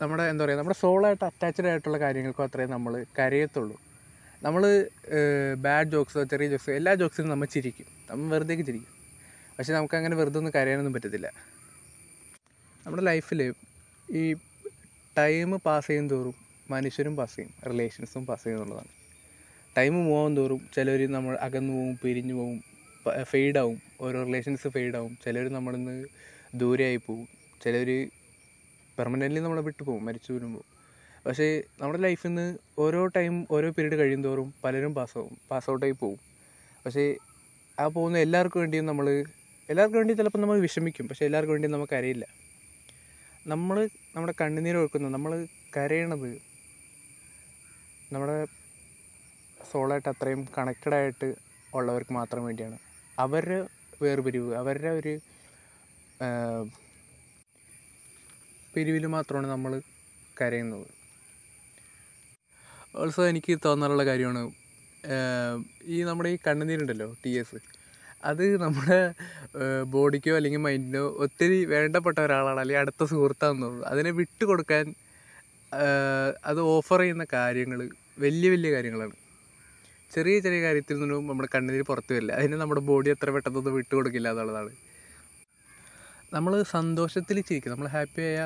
നമ്മുടെ 0.00 0.24
എന്താ 0.32 0.42
പറയുക 0.44 0.58
നമ്മുടെ 0.60 0.78
സോളായിട്ട് 0.82 1.24
അറ്റാച്ച്ഡ് 1.28 1.68
ആയിട്ടുള്ള 1.70 1.98
കാര്യങ്ങൾക്കും 2.04 2.44
അത്രയും 2.46 2.70
നമ്മൾ 2.76 2.92
കരയത്തുള്ളൂ. 3.18 3.76
നമ്മൾ 4.46 4.62
ബാഡ് 5.64 5.90
ജോക്സോ 5.94 6.22
ചെറിയ 6.32 6.48
ജോക്സോ 6.52 6.72
എല്ലാ 6.80 6.92
ജോക്സും 7.00 7.30
നമ്മൾ 7.32 7.46
ചിരിക്കും. 7.54 7.88
നമ്മൾ 8.10 8.26
വെറുതെ 8.34 8.56
ചിരിക്കും. 8.68 8.92
പക്ഷെ 9.56 9.72
നമുക്കങ്ങനെ 9.76 10.16
വെറുതെ 10.20 10.38
ഒന്നും 10.40 10.52
കരയാനൊന്നും 10.56 10.94
പറ്റത്തില്ല. 10.96 11.28
നമ്മുടെ 12.84 13.02
ലൈഫിൽ 13.10 13.40
ഈ 14.20 14.22
ടൈം 15.18 15.50
പാസ് 15.66 15.88
ചെയ്യും 15.88 16.06
തോറും 16.12 16.36
മനുഷ്യരും 16.72 17.14
പാസ് 17.18 17.36
ചെയ്യും. 17.36 17.52
റിലേഷൻസും 17.70 18.22
പാസ് 18.28 18.44
ചെയ്യും 18.44 18.62
എന്നുള്ളതാണ്. 18.62 18.92
ടൈം 19.76 19.94
മൂവാൻ 20.06 20.32
തോറും 20.38 20.60
ചിലർ 20.74 21.00
നമ്മൾ 21.16 21.34
അകന്നു 21.46 21.72
പോവും 21.76 21.94
പിരിഞ്ഞു 22.02 22.34
പോവും 22.38 22.58
ഫെയ്ഡാവും 23.30 23.76
ഓരോ 24.04 24.18
റിലേഷൻസ് 24.28 24.68
ഫെയ്ഡാവും 24.74 25.12
ചിലർ 25.24 25.46
നമ്മളിൽ 25.56 25.80
നിന്ന് 25.80 25.96
ദൂരെയായി 26.60 27.00
പോവും. 27.06 27.26
ചിലർ 27.62 27.88
പെർമനന്റ്ലി 28.98 29.40
നമ്മളെ 29.44 29.62
വിട്ടു 29.68 29.82
പോകും 29.88 30.02
മരിച്ചു 30.08 30.30
വരുമ്പോൾ 30.34 30.64
പക്ഷേ 31.26 31.46
നമ്മുടെ 31.80 32.00
ലൈഫിൽ 32.06 32.28
നിന്ന് 32.28 32.46
ഓരോ 32.84 33.00
ടൈം 33.16 33.34
ഓരോ 33.54 33.68
പീരീഡ് 33.76 33.96
കഴിയും 34.00 34.22
തോറും 34.26 34.48
പലരും 34.64 34.92
പാസ്സാവും 34.98 35.34
പാസ് 35.50 35.68
ഔട്ടായി 35.72 35.94
പോകും 36.02 36.20
പക്ഷേ 36.84 37.04
ആ 37.78 37.84
പോകുന്ന 37.96 38.18
എല്ലാവർക്കും 38.26 38.60
വേണ്ടിയും 38.62 38.86
നമ്മൾ 38.90 39.06
എല്ലാവർക്കും 39.68 39.98
വേണ്ടി 40.00 40.14
ചിലപ്പോൾ 40.20 40.40
നമ്മൾ 40.44 40.58
വിഷമിക്കും. 40.66 41.04
പക്ഷേ 41.08 41.24
എല്ലാവർക്കും 41.28 41.54
വേണ്ടിയും 41.54 41.74
നമുക്കറിയില്ല 41.76 42.24
നമ്മൾ 43.52 43.76
നമ്മുടെ 44.14 44.34
കണ്ണുനീർ 44.40 44.76
ഒഴുക്കുന്നത് 44.82 45.12
നമ്മൾ 45.16 45.32
കരയണത് 45.76 46.30
നമ്മുടെ 48.12 48.36
സോളായിട്ട് 49.70 50.08
അത്രയും 50.08 50.42
കണക്റ്റഡ് 50.58 50.96
ആയിട്ട് 50.98 51.28
ഉള്ളവർക്ക് 51.74 52.12
മാത്രം 52.12 52.42
വേണ്ടിയാണ്. 52.46 52.78
അവരുടെ 53.18 53.58
വേർപിരിവ് 54.02 54.50
അവരുടെ 54.60 54.90
ഒരു 54.98 55.12
പിരിവിൽ 58.74 59.04
മാത്രമാണ് 59.16 59.48
നമ്മൾ 59.54 59.72
കരയുന്നത്. 60.40 60.86
ഓൾസോ 62.96 63.22
എനിക്ക് 63.30 63.52
തോന്നാറുള്ള 63.64 64.04
കാര്യമാണ് 64.06 64.42
ഈ 65.94 65.98
നമ്മുടെ 66.02 66.30
ഈ 66.34 66.38
കണ്ണുനീരുണ്ടല്ലോ 66.46 67.08
ടി 67.24 67.32
എസ് 67.40 67.58
അത് 68.24 68.44
നമ്മുടെ 68.62 68.98
ബോഡിക്കോ 69.94 70.32
അല്ലെങ്കിൽ 70.38 70.62
മൈൻഡിനോ 70.66 71.04
ഒത്തിരി 71.24 71.58
വേണ്ടപ്പെട്ട 71.74 72.18
ഒരാളാണ് 72.20 72.60
അല്ലെങ്കിൽ 72.60 72.82
അടുത്ത 72.84 73.02
സുഹൃത്താണെന്ന് 73.04 73.68
അതിനെ 73.84 74.10
വിട്ടു 74.20 74.44
കൊടുക്കാൻ 74.44 74.86
ആഹ് 74.86 75.07
അത് 76.50 76.60
ഓഫർ 76.74 77.00
ചെയ്യുന്ന 77.00 77.24
കാര്യങ്ങൾ 77.32 77.80
വലിയ 78.24 78.48
വലിയ 78.54 78.70
കാര്യങ്ങളാണ്. 78.74 79.16
ചെറിയ 80.14 80.36
ചെറിയ 80.44 80.60
കാര്യത്തിൽ 80.66 80.96
നിന്നും 81.00 81.26
നമ്മുടെ 81.30 81.48
കണ്ണീര് 81.54 81.84
പുറത്തു 81.90 82.12
വരില്ല. 82.14 82.32
അതിന് 82.32 82.56
നമ്മുടെ 82.62 82.82
ബോഡി 82.90 83.08
എത്ര 83.14 83.30
പെട്ടെന്നൊന്നും 83.30 83.74
വിട്ടു 83.78 83.92
കൊടുക്കില്ല 83.96 84.28
എന്നുള്ളതാണ്. 84.34 84.72
നമ്മൾ 86.36 86.62
സന്തോഷത്തിൽ 86.76 87.36
ചിരിക്കും. 87.48 87.72
നമ്മൾ 87.74 87.88
ഹാപ്പി 87.96 88.22
ആയ 88.30 88.40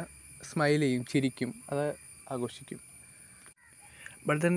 സ്മൈൽ 0.50 0.80
ചെയ്യും 0.80 1.04
ചിരിക്കും 1.12 1.50
അത് 1.72 1.84
ആഘോഷിക്കും. 2.32 2.80
ബട്ട് 4.26 4.42
ദെൻ 4.44 4.56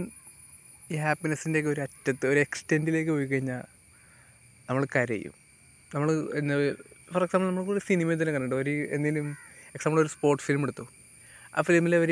ഈ 0.93 0.97
ഹാപ്പിനെസ്സിന്റെയൊക്കെ 1.05 1.69
ഒരു 1.75 1.81
അറ്റത്ത് 1.85 2.25
ഒരു 2.31 2.39
എക്സ്റ്റെന്റിലേക്ക് 2.45 3.11
പോയി 3.11 3.25
കഴിഞ്ഞാൽ 3.25 3.63
നമ്മൾ 4.67 4.83
കരയും. 4.95 5.33
നമ്മൾ 5.95 6.09
എന്താ 6.39 6.55
ഫോർ 7.13 7.23
എക്സാമ്പിൾ 7.23 7.47
നമ്മൾ 7.49 7.79
സിനിമ 7.89 8.13
തന്നെ 8.19 8.33
കണ്ടിട്ടുണ്ട്? 8.35 8.61
ഒരു 8.63 8.73
എന്തെങ്കിലും 8.95 9.27
എക്സാമ്പിൾ 9.75 9.99
ഒരു 10.03 10.11
സ്പോർട്സ് 10.15 10.45
ഫിലിം 10.47 10.63
എടുത്തു? 10.67 10.85
ആ 11.55 11.61
ഫിലിമിൽ 11.67 11.93
അവർ 11.99 12.11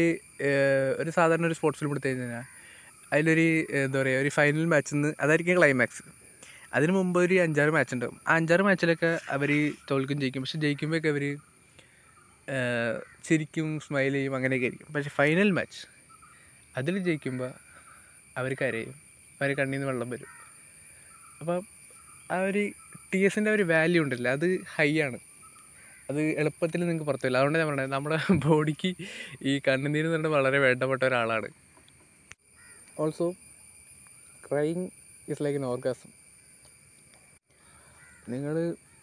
ഒരു 1.01 1.11
സാധാരണ 1.17 1.45
ഒരു 1.45 1.55
സ്പോർട്സ് 1.57 1.79
ഫിലിം 1.79 1.91
എടുത്തു 1.93 2.07
കഴിഞ്ഞാൽ 2.07 2.43
അതിലൊരു 3.13 3.47
എന്താ 3.79 3.97
പറയുക 4.01 4.21
ഒരു 4.23 4.31
ഫൈനൽ 4.37 4.65
മാച്ചിൽ 4.73 4.95
നിന്ന് 4.95 5.09
അതായിരിക്കും 5.19 5.57
ക്ലൈമാക്സ് 5.57 6.03
അതിന് 6.77 6.91
മുമ്പ് 6.91 7.17
ഒരു 7.19 7.35
അഞ്ചാറ് 7.45 7.71
മാച്ച് 7.75 7.93
ഉണ്ടാവും. 7.95 8.21
ആ 8.27 8.35
അഞ്ചാറ് 8.39 8.63
മാച്ചിലൊക്കെ 8.67 9.09
അവർ 9.35 9.51
തോൽക്കും 9.91 10.17
ജയിക്കും. 10.21 10.41
പക്ഷെ 10.43 10.59
ജയിക്കുമ്പോഴൊക്കെ 10.63 11.09
അവർ 11.15 11.25
ചിരിക്കും 13.27 13.67
സ്മൈൽ 13.79 14.13
ചെയ്യും 14.13 14.33
അങ്ങനെയൊക്കെ 14.35 14.65
ആയിരിക്കും. 14.67 14.89
പക്ഷെ 14.93 15.09
ഫൈനൽ 15.09 15.51
മാച്ച് 15.57 15.81
അതിൽ 16.77 16.95
ജയിക്കുമ്പോൾ 17.07 17.51
അവർ 18.37 18.51
കരയും. 18.61 18.95
അവർ 19.41 19.51
കണ്ണിൽ 19.59 19.77
നിന്ന് 19.77 19.87
വെള്ളം 19.87 20.09
വരും. 20.09 20.31
അപ്പം 21.39 21.59
ആ 22.31 22.37
ഒരു 22.49 22.63
ടി 23.13 23.19
എസിന്റെ 23.27 23.51
ഒരു 23.51 23.63
വാല്യൂ 23.63 24.01
ഉണ്ടല്ലോ 24.03 24.31
അത് 24.31 24.47
ഹൈ 24.75 24.89
ആണ്. 25.07 25.19
അത് 26.09 26.19
എളുപ്പത്തിൽ 26.41 26.81
നിങ്ങൾക്ക് 26.81 27.05
പുറത്തു 27.09 27.25
വരില്ല 27.25 27.39
അതുകൊണ്ട് 27.39 27.59
ഞാൻ 27.59 27.67
പറഞ്ഞത് 27.69 27.93
നമ്മുടെ 27.95 28.17
ബോഡിക്ക് 28.45 28.89
ഈ 29.49 29.53
കണ്ണുനീര് 29.67 30.05
എന്ന് 30.07 30.17
പറഞ്ഞാൽ 30.17 30.33
വളരെ 30.37 30.59
വേണ്ടപ്പെട്ട 30.65 31.01
ഒരാളാണ്. 31.09 31.49
Also 33.01 33.27
crying 34.47 34.85
is 35.31 35.41
like 35.43 35.59
an 35.59 35.65
orgasm 35.73 36.11
നിങ്ങൾ 38.33 38.55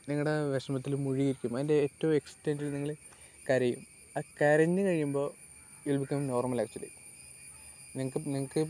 നിങ്ങളുടെ 0.08 0.34
വിഷമത്തിൽ 0.54 0.92
മുഴുകിയിരിക്കും. 1.04 1.52
അതിന്റെ 1.56 1.76
ഏറ്റവും 1.86 2.12
എക്സ്റ്റെന്റിൽ 2.18 2.70
നിങ്ങൾ 2.76 2.90
കരയും. 3.48 3.80
ആ 4.16 4.20
കരഞ്ഞ് 4.40 4.82
കഴിയുമ്പോൾ 4.86 5.28
ഇൽ 5.90 5.96
ബിക്കം 6.02 6.22
നോർമൽ 6.32 6.60
ആക്ച്വലി 6.64 6.90
നിങ്ങൾക്ക് 7.96 8.20
നിങ്ങൾക്ക് 8.34 8.62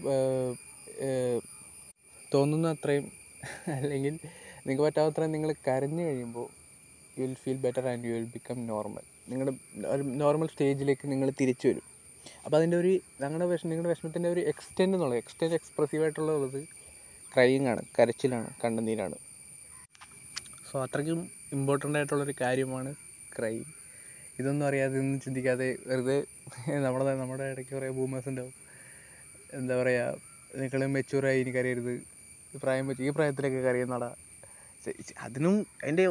തോന്നുന്ന 2.34 2.68
അത്രയും 2.74 3.06
അല്ലെങ്കിൽ 3.76 4.14
നിങ്ങൾക്ക് 4.64 4.84
പറ്റാത്തത്രയും 4.86 5.32
നിങ്ങൾ 5.36 5.50
കരഞ്ഞു 5.68 6.02
കഴിയുമ്പോൾ 6.08 6.48
you 7.20 7.24
will 7.26 7.36
feel 7.44 7.58
better 7.64 7.84
and 7.92 8.06
you 8.08 8.12
will 8.16 8.28
become 8.34 8.58
normal 8.72 9.04
നിങ്ങളുടെ 9.30 9.52
ഒരു 9.94 10.02
നോർമൽ 10.22 10.48
സ്റ്റേജിലേക്ക് 10.52 11.06
നിങ്ങൾ 11.12 11.28
തിരിച്ചു 11.40 11.66
വരും. 11.70 11.86
അപ്പോൾ 12.44 12.56
അതിന്റെ 12.58 12.76
ഒരു 12.82 12.92
ഞങ്ങളുടെ 13.22 13.46
വിഷമം 13.50 13.70
നിങ്ങളുടെ 13.72 13.90
വിഷമത്തിന്റെ 13.92 14.28
ഒരു 14.34 14.42
എക്സ്റ്റെൻഡ് 14.50 14.94
എന്നുള്ളത് 14.96 15.18
എക്സ്റ്റെൻഡ് 15.22 15.56
എക്സ്പ്രസീവ് 15.58 16.02
ആയിട്ടുള്ളത് 16.06 16.60
ക്രൈയിങ് 17.32 17.68
ആണ് 17.72 17.82
കരച്ചിലാണ് 17.96 18.48
കണ്ണുനീരാണ്. 18.62 19.16
സോ 20.68 20.74
അത്രയ്ക്കും 20.86 21.20
ഇമ്പോർട്ടന്റ് 21.56 21.98
ആയിട്ടുള്ളൊരു 22.00 22.34
കാര്യമാണ് 22.42 22.90
ക്രൈ 23.36 23.54
ഇതൊന്നും 24.40 24.64
അറിയാതെ 24.68 24.96
ഒന്നും 25.02 25.18
ചിന്തിക്കാതെ 25.24 25.68
വെറുതെ 25.88 26.18
നമ്മുടെ 26.86 27.14
നമ്മുടെ 27.22 27.46
ഇടയ്ക്ക് 27.52 27.72
കുറേ 27.76 27.88
ബൂമേഴ്സ് 27.98 28.28
ഉണ്ടാവും. 28.32 28.54
എന്താ 29.58 29.74
പറയുക 29.80 30.04
നിങ്ങൾ 30.60 30.82
മെച്ചൂറായി 30.96 31.40
എനിക്കറിയരുത് 31.44 31.94
പ്രായം 32.62 32.84
പറ്റി 32.88 33.02
ഈ 33.08 33.10
പ്രായത്തിലൊക്കെ 33.16 33.60
കരയുന്നടാ 33.66 34.10
അതിനും 35.26 35.54
അതിന്റെ 35.82 36.04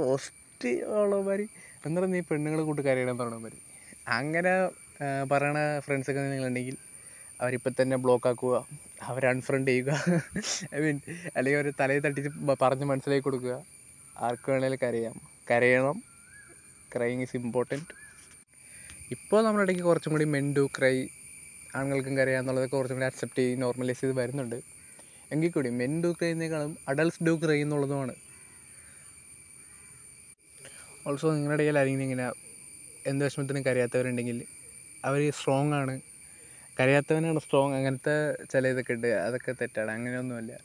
ഓസ്റ്റ് 0.61 0.71
ഉള്ളവന്മാർ 1.01 1.41
എന്താ 1.87 2.07
നീ 2.13 2.19
പെണ്ണുങ്ങളെ 2.29 2.63
കൂട്ട് 2.69 2.81
കരയണം 2.87 3.17
പറഞ്ഞവന്മാർ 3.19 3.53
അങ്ങനെ 4.15 4.51
പറയണ 5.31 5.57
ഫ്രണ്ട്സൊക്കെ 5.85 6.21
നിങ്ങളുണ്ടെങ്കിൽ 6.31 6.75
അവരിപ്പോൾ 7.41 7.73
തന്നെ 7.77 7.97
ബ്ലോക്ക് 8.05 8.27
ആക്കുക 8.31 8.55
അവരെ 9.09 9.27
അൺഫ്രണ്ട് 9.31 9.69
ചെയ്യുക. 9.71 9.91
ഐ 10.75 10.81
മീൻ 10.85 10.97
അല്ലെങ്കിൽ 11.35 11.59
അവർ 11.59 11.69
തലയിൽ 11.81 12.01
തട്ടിച്ച് 12.07 12.31
പറഞ്ഞ് 12.63 12.87
മനസ്സിലാക്കി 12.91 13.25
കൊടുക്കുക. 13.27 13.55
ആർക്ക് 14.25 14.47
വേണേലും 14.53 14.79
കരയാം. 14.83 15.15
കരയണം. 15.51 15.97
ക്രൈങ് 16.93 17.23
ഈസ് 17.27 17.37
ഇമ്പോർട്ടന്റ് 17.41 17.91
ഇപ്പോൾ 19.15 19.41
നമ്മുടെ 19.47 19.65
ഇടയ്ക്ക് 19.67 19.85
കുറച്ചും 19.89 20.13
കൂടി 20.15 20.27
മെൻഡു 20.35 20.65
ക്രൈ 20.77 20.95
ആണുങ്ങൾക്കും 21.75 22.15
കരയാം 22.21 22.41
എന്നുള്ളതൊക്കെ 22.43 22.77
കുറച്ചും 22.79 22.97
കൂടി 22.99 23.09
അക്സെപ്റ്റ് 23.11 23.41
ചെയ്ത് 23.43 23.61
നോർമലൈസ് 23.65 24.01
ചെയ്ത് 24.05 24.17
വരുന്നുണ്ട്. 24.21 24.59
എങ്കിൽ 25.35 25.53
കൂടി 25.59 25.71
മെൻ 25.83 25.95
ഡു 26.05 26.11
ക്രൈനേക്കാളും 26.19 26.73
അഡൾട്ട്സ് 26.93 27.23
ഡു 27.29 27.35
ക്രൈ 27.45 27.59
എന്നുള്ളതുമാണ് 27.67 28.15
ഓൾസോ 31.09 31.33
നിങ്ങളുടെ 31.33 31.63
ഇടയിൽ 31.63 31.79
ആരെങ്കിലും 31.79 32.03
ഇങ്ങനെ 32.03 32.25
എന്ത് 33.07 33.25
വിഷമത്തിനും 33.25 33.65
കരയാത്തവരുണ്ടെങ്കിൽ 33.65 34.43
അവർ 35.05 35.31
സ്ട്രോങ് 35.31 35.73
ആണ്. 35.73 36.01
കരയാത്തവനാണ് 36.79 37.39
സ്ട്രോങ് 37.39 37.73
അങ്ങനത്തെ 37.73 38.37
ചില 38.51 38.67
ഇതൊക്കെ 38.67 38.93
ഉണ്ട്. 38.93 39.07
അതൊക്കെ 39.07 39.51
തെറ്റാണ്. 39.51 39.91
അങ്ങനെയൊന്നുമല്ല. 39.91 40.59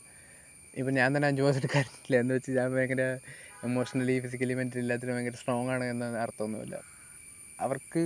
ഇപ്പം 0.76 0.94
ഞാൻ 0.94 1.16
തന്നെ 1.16 1.28
അഞ്ച് 1.28 1.42
മാസമായിട്ട് 1.42 1.72
കരഞ്ഞില്ല 1.76 2.16
എന്ന് 2.16 2.34
വെച്ച് 2.34 2.50
ഞാൻ 2.50 2.74
ഭയങ്കര 2.74 3.18
എമോഷണലി 3.64 4.20
ഫിസിക്കലി 4.20 4.54
മെന്റലി 4.54 4.80
എല്ലാത്തിനും 4.80 5.14
ഭയങ്കര 5.14 5.32
സ്ട്രോങ് 5.32 5.70
ആണ് 5.70 5.84
എന്ന 5.84 6.18
അർത്ഥമൊന്നുമില്ല. 6.18 6.80
അവർക്ക് 7.60 8.02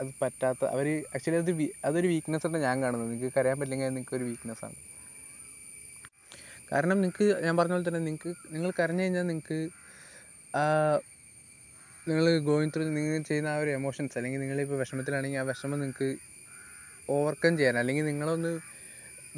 അത് 0.00 0.10
പറ്റാത്ത 0.22 0.64
അവർ 0.64 1.04
ആക്ച്വലി 1.14 1.36
അത് 1.36 1.72
അതൊരു 1.84 2.08
വീക്ക്നെസ് 2.08 2.46
ആണ് 2.46 2.58
ഞാൻ 2.58 2.82
കാണുന്നത്. 2.82 3.10
നിങ്ങൾക്ക് 3.10 3.38
കരയാൻ 3.38 3.58
പറ്റില്ലെങ്കിൽ 3.60 3.88
നിങ്ങൾക്ക് 3.88 4.16
ഒരു 4.16 4.24
വീക്ക്നെസ് 4.24 4.64
ആണ്. 4.64 4.74
കാരണം 6.72 7.00
നിങ്ങൾക്ക് 7.00 7.44
ഞാൻ 7.44 7.56
പറഞ്ഞ 7.56 7.72
പോലെ 7.72 7.88
തന്നെ 7.88 8.00
നിങ്ങൾക്ക് 8.00 8.54
നിങ്ങൾ 8.54 8.72
കരഞ്ഞു 8.78 9.02
കഴിഞ്ഞാൽ 9.02 9.22
നിങ്ങൾക്ക് 9.22 9.70
നിങ്ങൾ 12.08 12.24
ഗോയിങ് 12.46 12.72
ത്രൂ 12.74 12.84
നിങ്ങൾ 12.96 13.22
ചെയ്യുന്ന 13.28 13.48
ആ 13.54 13.58
ഒരു 13.62 13.70
എമോഷൻസ് 13.78 14.14
അല്ലെങ്കിൽ 14.18 14.40
നിങ്ങളിപ്പോൾ 14.42 14.78
വിഷമത്തിലാണെങ്കിൽ 14.82 15.40
ആ 15.42 15.44
വിഷമം 15.50 15.78
നിങ്ങൾക്ക് 15.82 16.08
ഓവർകം 17.16 17.52
ചെയ്യാൻ 17.58 17.76
അല്ലെങ്കിൽ 17.80 18.04
നിങ്ങളൊന്ന് 18.10 18.50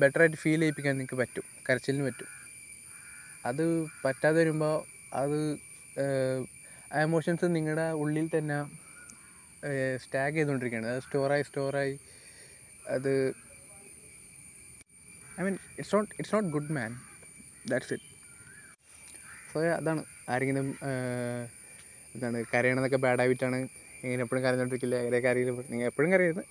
ബെറ്ററായിട്ട് 0.03 0.39
ഫീൽ 0.43 0.61
ചെയ്യിപ്പിക്കാൻ 0.63 0.95
നിങ്ങൾക്ക് 0.99 1.19
പറ്റും 1.23 1.45
കരച്ചിലിന് 1.67 2.05
പറ്റും. 2.09 2.29
അത് 3.49 3.65
പറ്റാതെ 4.05 4.37
വരുമ്പോൾ 4.41 4.75
അത് 5.23 5.39
ആ 6.95 7.01
എമോഷൻസ് 7.09 7.49
നിങ്ങളുടെ 7.57 7.87
ഉള്ളിൽ 8.03 8.29
തന്നെ 8.37 8.59
സ്റ്റാഗ് 10.05 10.35
ചെയ്തുകൊണ്ടിരിക്കുകയാണ് 10.37 10.89
അത് 10.93 11.01
സ്റ്റോറായി 11.07 11.45
സ്റ്റോറായി 11.49 11.95
അത് 12.95 13.13
I 15.39 15.45
mean 15.47 15.57
it's 15.79 15.95
not 15.97 16.11
it's 16.19 16.35
not 16.37 16.51
good 16.57 16.73
man 16.79 16.91
that's 17.73 17.93
it 17.97 18.09
so 19.53 19.61
അതാണ്. 19.79 20.03
ആരെങ്കിലും 20.33 20.67
എന്താണ് 22.15 22.39
കരയണമെന്നൊക്കെ 22.53 22.99
ബാഡ് 23.05 23.21
ഹാബിറ്റാണ് 23.23 23.59
ഇങ്ങനെ 24.05 24.23
എപ്പോഴും 24.25 24.43
കരഞ്ഞോണ്ടിരിക്കില്ല? 24.47 24.97
ഇങ്ങനെ 25.03 25.21
കരയില്ല 25.27 25.53
നിങ്ങൾ 25.73 25.87
എപ്പോഴും 25.93 26.11
കരയരുത് 26.15 26.43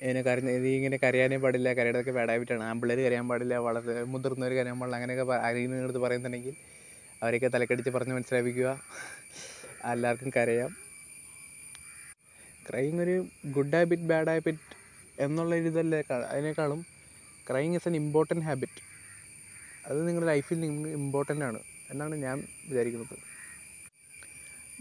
ഇങ്ങനെ 0.00 0.20
കരഞ്ഞ 0.28 0.48
ഇങ്ങനെ 0.78 0.96
കരയാനേ 1.04 1.36
പാടില്ല. 1.44 1.68
കരയുടെതൊക്കെ 1.78 2.12
ബാഡ് 2.16 2.30
ഹാബിറ്റാണ് 2.32 2.64
ആമ്പിള്ളേർ 2.70 2.98
കരയാൻ 3.06 3.26
പാടില്ല. 3.30 3.54
വളരെ 3.66 3.94
മുതിർന്നവർ 4.14 4.52
കരയാൻ 4.58 4.76
പാടില്ല. 4.80 4.96
അങ്ങനെയൊക്കെ 5.00 5.26
എടുത്ത് 5.86 6.02
പറയുന്നുണ്ടെങ്കിൽ 6.06 6.56
അവരെയൊക്കെ 7.22 7.48
തലക്കടിച്ച് 7.54 7.92
പറഞ്ഞ് 7.96 8.14
മനസ്സിലാപ്പിക്കുക 8.16 8.70
എല്ലാവർക്കും 9.92 10.30
കരയാം. 10.38 10.72
ക്രൈങ് 12.68 13.00
ഒരു 13.04 13.16
ഗുഡ് 13.56 13.74
ഹാബിറ്റ് 13.76 14.08
ബാഡ് 14.12 14.30
ഹാബിറ്റ് 14.32 14.62
എന്നുള്ള 15.24 15.52
ഒരു 15.60 15.68
ഇതല്ലേ 15.72 16.00
അതിനേക്കാളും 16.32 16.80
crying 17.48 17.76
is 17.78 17.88
an 17.88 17.96
important 18.02 18.44
habit 18.48 18.80
അത് 19.88 19.98
നിങ്ങളുടെ 20.08 20.28
ലൈഫിൽ 20.32 20.58
നിങ്ങൾ 20.64 20.88
ഇമ്പോർട്ടന്റ് 21.00 21.44
ആണ് 21.48 21.60
എന്നാണ് 21.92 22.14
ഞാൻ 22.26 22.36
വിചാരിക്കുന്നത്. 22.68 23.16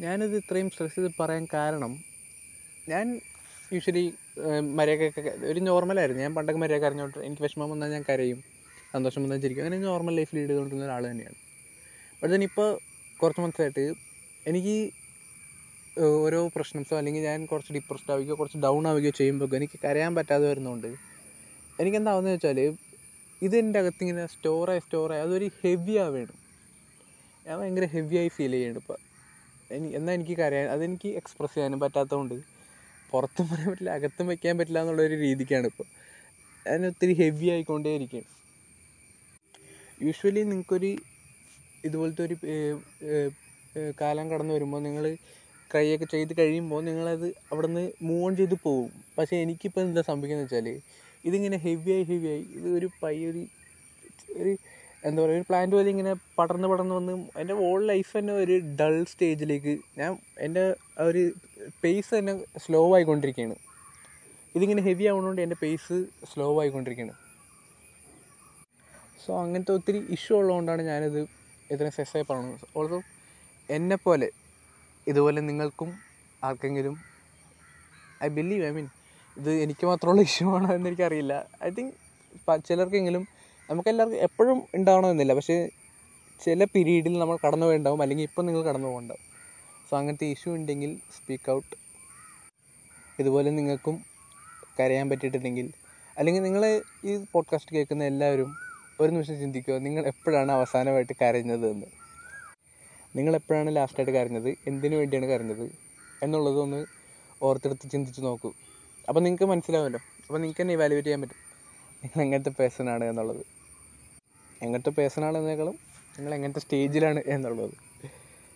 ഞാനിത് 0.04 0.36
ഇത്രയും 0.42 0.68
സ്ട്രെസ് 0.74 0.96
ചെയ്ത് 0.96 1.12
പറയാൻ 1.20 1.44
കാരണം 1.54 1.92
ഞാൻ 2.92 3.06
യൂഷ്വലി 3.76 4.04
മര്യാദക്കൊക്കെ 4.80 5.32
ഒരു 5.52 5.60
നോർമലായിരുന്നു 5.70 6.22
ഞാൻ 6.26 6.34
പണ്ടൊക്കെ 6.38 6.60
മര്യാദ 6.64 6.82
കരഞ്ഞോട്ട് 6.84 7.18
എനിക്ക് 7.28 7.44
വിഷമം 7.46 7.70
വന്നാൽ 7.74 7.92
ഞാൻ 7.96 8.04
കരയും 8.10 8.40
സന്തോഷം 8.94 9.22
വന്നാൽ 9.24 9.40
ചിരിക്കും. 9.44 9.64
അങ്ങനെ 9.66 9.86
നോർമൽ 9.92 10.14
ലൈഫ് 10.20 10.34
ലീഡ് 10.36 10.50
ചെയ്തുകൊണ്ടിരുന്ന 10.50 10.86
ഒരാൾ 10.90 11.04
തന്നെയാണ്. 11.12 11.38
ബട്ട് 12.22 12.32
then 12.34 12.44
ഇപ്പോൾ 12.50 12.68
കുറച്ച് 13.20 13.42
മനസ്സിലായിട്ട് 13.44 13.86
എനിക്ക് 14.52 14.76
ഓരോ 16.26 16.40
പ്രശ്നംസോ 16.56 16.96
അല്ലെങ്കിൽ 17.00 17.24
ഞാൻ 17.30 17.40
കുറച്ച് 17.52 17.74
ഡിപ്രസ്ഡ് 17.78 18.12
ആവുകയോ 18.14 18.36
കുറച്ച് 18.40 18.60
ഡൗൺ 18.66 18.84
ആവുകയോ 18.92 19.12
ചെയ്യുമ്പോൾ 19.20 19.56
എനിക്ക് 19.60 19.78
കരയാൻ 19.86 20.12
പറ്റാതെ 20.18 20.46
വരുന്നതുകൊണ്ട് 20.52 20.90
എനിക്കെന്താവുന്നത് 21.80 22.34
വെച്ചാൽ 22.36 22.60
ഇതെന്റെ 23.42 23.80
അകത്ത് 23.82 24.04
ഇങ്ങനെ 24.06 24.26
സ്റ്റോറായി 24.34 24.82
സ്റ്റോറായി 24.86 25.22
അതൊരു 25.26 25.48
ഹെവി 25.62 25.96
ആവുകയാണ് 26.06 26.36
ഞാൻ 27.46 27.56
ഭയങ്കര 27.62 27.88
ഹെവിയായി 27.96 28.30
ഫീൽ 28.38 28.54
ചെയ്യുന്നുണ്ട് 28.56 28.82
ഇപ്പോൾ 28.84 29.00
എന്നാൽ 29.70 30.14
എനിക്ക് 30.14 30.36
കരയാൻ 30.38 30.68
അതെനിക്ക് 30.68 31.10
എക്സ്പ്രസ് 31.20 31.54
ചെയ്യാനും 31.54 31.80
പറ്റാത്തതുകൊണ്ട് 31.80 32.36
പുറത്തും 33.10 33.46
പറയാൻ 33.48 33.70
പറ്റില്ല 33.70 33.90
അകത്തും 33.90 34.28
വയ്ക്കാൻ 34.28 34.58
പറ്റില്ല 34.58 34.80
എന്നുള്ളൊരു 34.80 35.16
രീതിക്കാണ് 35.16 35.68
ഇപ്പോൾ 35.68 35.88
ഞാൻ 36.66 36.86
ഒത്തിരി 36.86 37.14
ഹെവി 37.14 37.48
ആയിക്കൊണ്ടേ 37.50 37.92
ഇരിക്കുകയാണ് 37.96 38.32
യൂഷ്വലി 40.02 40.42
നിങ്ങൾക്കൊരു 40.44 40.92
ഇതുപോലത്തെ 41.84 42.24
ഒരു 42.24 42.36
കാലം 44.02 44.26
കടന്നു 44.32 44.54
വരുമ്പോൾ 44.54 44.82
നിങ്ങൾ 44.82 45.06
കൈയൊക്കെ 45.72 46.06
ചെയ്ത് 46.06 46.34
കഴിയുമ്പോൾ 46.40 46.82
നിങ്ങളത് 46.84 47.28
അവിടെ 47.52 47.68
നിന്ന് 47.68 47.84
മൂവ് 48.02 48.24
ഓൺ 48.26 48.36
ചെയ്ത് 48.36 48.56
പോകും. 48.66 48.90
പക്ഷേ 49.18 49.36
എനിക്കിപ്പോൾ 49.36 49.82
എന്താ 49.82 50.02
സംഭവിക്കുന്നത് 50.02 50.46
വെച്ചാൽ 50.48 50.68
ഇതിങ്ങനെ 51.24 51.58
ഹെവിയായി 51.58 52.04
ഹെവിയായി 52.04 52.44
ഇത് 52.58 52.68
ഒരു 52.78 52.90
പയ്യൊരു 53.04 53.42
ഒരു 54.36 54.52
എന്താ 55.08 55.20
പറയുക 55.22 55.38
ഒരു 55.40 55.46
പ്ലാന്റ് 55.50 55.76
പോലെ 55.76 55.90
ഇങ്ങനെ 55.94 56.14
പടർന്ന് 56.38 56.68
പടർന്ന് 56.72 56.96
വന്ന് 57.00 57.14
എന്റെ 57.42 57.56
ഓൾ 57.68 57.82
ലൈഫ് 57.90 58.12
തന്നെ 58.18 58.34
ഒരു 58.44 58.56
ഡൾ 58.80 58.96
സ്റ്റേജിലേക്ക് 59.12 59.74
ഞാൻ 60.00 60.12
എന്റെ 60.46 60.64
ഒരു 61.08 61.24
പേസ് 61.84 62.10
തന്നെ 62.18 62.34
സ്ലോ 62.64 62.82
ആയിക്കൊണ്ടിരിക്കുകയാണ്. 62.96 63.56
ഇതിങ്ങനെ 64.56 64.82
ഹെവി 64.88 65.06
ആവുന്നതുകൊണ്ട് 65.12 65.42
എന്റെ 65.46 65.58
പേസ് 65.62 65.98
സ്ലോ 66.32 66.48
ആയിക്കൊണ്ടിരിക്കുകയാണ്. 66.62 67.16
സോ 69.24 69.32
അങ്ങനത്തെ 69.44 69.74
ഒത്തിരി 69.78 70.00
ഇഷ്യൂ 70.16 70.34
ഉള്ളതുകൊണ്ടാണ് 70.40 70.82
ഞാനിത് 70.92 71.22
ഇതിനെ 71.74 71.92
സെസ്സായി 71.98 72.26
പറയുന്നത്. 72.30 72.66
ഓൾസോ 72.78 73.00
എന്നെപ്പോലെ 73.70 74.30
ഇതുപോലെ 75.08 75.40
നിങ്ങൾക്കും 75.50 75.90
ആർക്കെങ്കിലും 76.48 76.96
ഐ 78.26 78.28
ബിലീവ് 78.40 78.64
ഐ 78.68 78.72
മീൻ 78.78 78.88
ഇത് 79.38 79.50
എനിക്ക് 79.64 79.86
മാത്രമുള്ള 79.92 80.22
ഇഷ്യൂ 80.30 80.48
ആണോ 80.56 80.68
എന്ന് 80.76 80.90
എനിക്കറിയില്ല. 80.92 81.34
ഐ 81.68 81.70
തിങ്ക് 81.78 81.94
ചിലർക്കെങ്കിലും 82.70 83.24
നമുക്കെല്ലാവർക്കും 83.70 84.24
എപ്പോഴും 84.24 84.68
ഉണ്ടാവണമെന്നില്ല 84.76 85.34
പക്ഷേ 85.34 85.70
ചില 86.44 86.64
പീരീഡിൽ 86.64 87.20
നമ്മൾ 87.20 87.38
കടന്നു 87.46 87.66
പോയിട്ടുണ്ടാവും 87.66 88.02
അല്ലെങ്കിൽ 88.02 88.24
ഇപ്പം 88.24 88.46
നിങ്ങൾ 88.46 88.64
കടന്നു 88.64 88.88
പോകുന്നുണ്ടാവും 88.88 89.24
സോ 89.90 89.98
അങ്ങനത്തെ 89.98 90.26
ഇഷ്യൂ 90.26 90.56
ഉണ്ടെങ്കിൽ 90.56 91.00
സ്പീക്ക് 91.16 91.52
ഔട്ട്. 91.52 91.76
ഇതുപോലെ 93.20 93.50
നിങ്ങൾക്കും 93.50 94.06
കരയാൻ 94.80 95.10
പറ്റിയിട്ടുണ്ടെങ്കിൽ 95.10 95.72
അല്ലെങ്കിൽ 96.18 96.44
നിങ്ങൾ 96.44 96.82
ഈ 97.06 97.26
പോഡ്കാസ്റ്റ് 97.32 97.76
കേൾക്കുന്ന 97.76 98.04
എല്ലാവരും 98.04 98.56
ഒരു 99.02 99.12
നിമിഷം 99.12 99.40
ചിന്തിക്കുക 99.40 99.78
നിങ്ങൾ 99.78 100.06
എപ്പോഴാണ് 100.06 100.52
അവസാനമായിട്ട് 100.52 101.14
കരഞ്ഞത് 101.22 101.72
എന്ന്? 101.72 101.86
നിങ്ങൾ 103.16 103.36
എപ്പോഴാണ് 103.36 103.76
ലാസ്റ്റായിട്ട് 103.76 104.18
കരഞ്ഞത്? 104.20 104.50
എന്തിനു 104.68 104.96
വേണ്ടിയാണ് 104.96 105.26
കരഞ്ഞത്? 105.26 105.66
എന്നുള്ളതൊന്ന് 106.24 106.86
ഓർത്തെടുത്ത് 107.44 107.92
ചിന്തിച്ച് 107.92 108.22
നോക്കൂ. 108.22 108.54
അപ്പോൾ 109.08 109.20
നിങ്ങൾക്ക് 109.20 109.44
മനസ്സിലാവുമല്ലോ. 109.44 110.00
അപ്പോൾ 110.00 110.38
നിങ്ങൾക്ക് 110.38 110.62
തന്നെ 110.62 110.74
ഇവാലുവേറ്റ് 110.74 111.08
ചെയ്യാൻ 111.08 111.22
പറ്റും. 111.22 111.42
നിങ്ങൾ 112.04 112.22
എങ്ങനത്തെ 112.22 112.50
പേഴ്സൺ 112.50 112.90
ആണ് 112.90 113.06
എന്നുള്ളത്. 113.06 113.55
എങ്ങനത്തെ 114.66 114.92
പേഴ്സൺ 114.98 115.24
ആണെന്നേക്കാളും 115.30 115.78
നിങ്ങൾ 116.16 116.32
എങ്ങനത്തെ 116.38 116.62
സ്റ്റേജിലാണ് 116.66 117.22
എന്നുള്ളത്. 117.34 117.74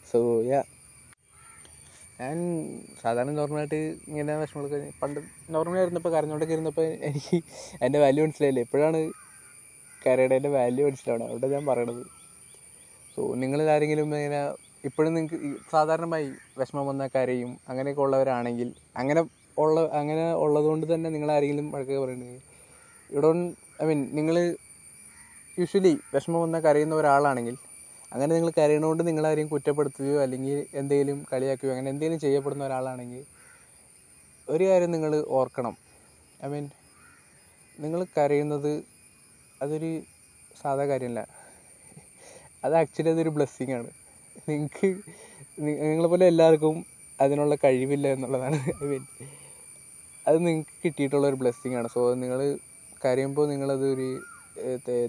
സോ 0.10 0.20
യാ 0.52 0.60
ഞാൻ 2.22 2.38
സാധാരണ 3.02 3.34
നോർമലായിട്ട് 3.40 3.80
ഇങ്ങനെ 4.10 4.32
വിഷമങ്ങളൊക്കെ 4.42 4.80
പണ്ട് 5.02 5.20
നോർമലി 5.56 5.80
ആയിരുന്നപ്പോൾ 5.82 6.14
കരഞ്ഞോണ്ടൊക്കെ 6.16 6.56
ഇരുന്നപ്പോൾ 6.58 6.88
എനിക്ക് 7.10 7.38
എന്റെ 7.86 8.00
വാല്യൂ 8.04 8.24
മനസ്സിലായില്ലേ? 8.26 8.64
എപ്പോഴാണ് 8.68 9.00
കരയുടെ 10.02 10.50
വാല്യൂ 10.58 10.84
മനസ്സിലാവണം 10.88 11.28
അവിടെ 11.32 11.48
ഞാൻ 11.56 11.64
പറയണത്. 11.70 12.04
സോ 13.14 13.22
നിങ്ങൾ 13.44 13.60
ആരെങ്കിലും 13.76 14.08
ഇങ്ങനെ 14.18 14.42
ഇപ്പോഴും 14.88 15.12
നിങ്ങൾക്ക് 15.16 15.38
സാധാരണമായി 15.72 16.28
വിഷമം 16.60 16.86
വന്നാൽ 16.90 17.10
കരയും 17.16 17.52
അങ്ങനെയൊക്കെ 17.70 18.02
ഉള്ളവരാണെങ്കിൽ 18.06 18.70
അങ്ങനെ 19.00 19.22
ഉള്ള 19.64 19.80
അങ്ങനെ 20.00 20.26
ഉള്ളതുകൊണ്ട് 20.44 20.86
തന്നെ 20.94 21.10
നിങ്ങൾ 21.16 21.30
ആരെങ്കിലും 21.36 21.66
വഴക്കൊക്കെ 21.74 22.02
പറയുന്നത് 22.04 22.38
ഇവിടെ 23.10 23.30
ഐ 23.84 23.88
മീൻ 23.90 24.02
നിങ്ങൾ 24.20 24.36
യൂഷ്വലി 25.60 25.92
വിഷമം 26.14 26.42
വന്നാൽ 26.42 26.62
കരയുന്ന 26.62 26.96
ഒരാളാണെങ്കിൽ 26.96 27.56
അങ്ങനെ 28.14 28.32
നിങ്ങൾ 28.36 28.52
കരയണോണ്ട് 28.58 29.02
നിങ്ങളാരെയും 29.08 29.48
കുറ്റപ്പെടുത്തുകയോ 29.48 30.22
അല്ലെങ്കിൽ 30.22 30.68
എന്തെങ്കിലും 30.74 31.18
കളിയാക്കുകയോ 31.34 31.72
അങ്ങനെ 31.74 31.90
എന്തെങ്കിലും 31.94 32.20
ചെയ്യപ്പെടുന്ന 32.20 32.64
ഒരാളാണെങ്കിൽ 32.66 33.24
ഒരു 34.48 34.64
കാര്യം 34.70 34.92
നിങ്ങൾ 34.92 35.12
ഓർക്കണം. 35.40 35.74
ഐ 36.46 36.48
മീൻ 36.48 36.66
നിങ്ങൾ 37.80 38.00
കരയുന്നത് 38.18 38.72
അതൊരു 39.62 39.92
സാധാ 40.62 40.86
കാര്യമല്ല 40.86 41.22
അത് 42.66 42.74
ആക്ച്വലി 42.76 43.10
അതൊരു 43.10 43.30
ബ്ലെസ്സിങ് 43.30 43.72
ആണ്. 43.72 43.90
നിങ്ങൾക്ക് 44.50 44.88
നിങ്ങളെപ്പോലെ 45.66 46.26
എല്ലാവർക്കും 46.26 46.76
അതിനുള്ള 47.22 47.56
കഴിവില്ല 47.64 48.08
എന്നുള്ളതാണ്. 48.16 48.60
ഐ 48.84 48.88
മീൻ 48.92 49.04
അത് 50.28 50.38
നിങ്ങൾക്ക് 50.48 50.76
കിട്ടിയിട്ടുള്ള 50.86 51.28
ഒരു 51.28 51.36
ബ്ലെസ്സിങ് 51.36 51.76
ആണ്. 51.76 51.88
സോ 51.88 52.02
നിങ്ങൾ 52.14 52.42
കരയുമ്പോൾ 53.06 53.46
നിങ്ങളതൊരു 53.50 54.10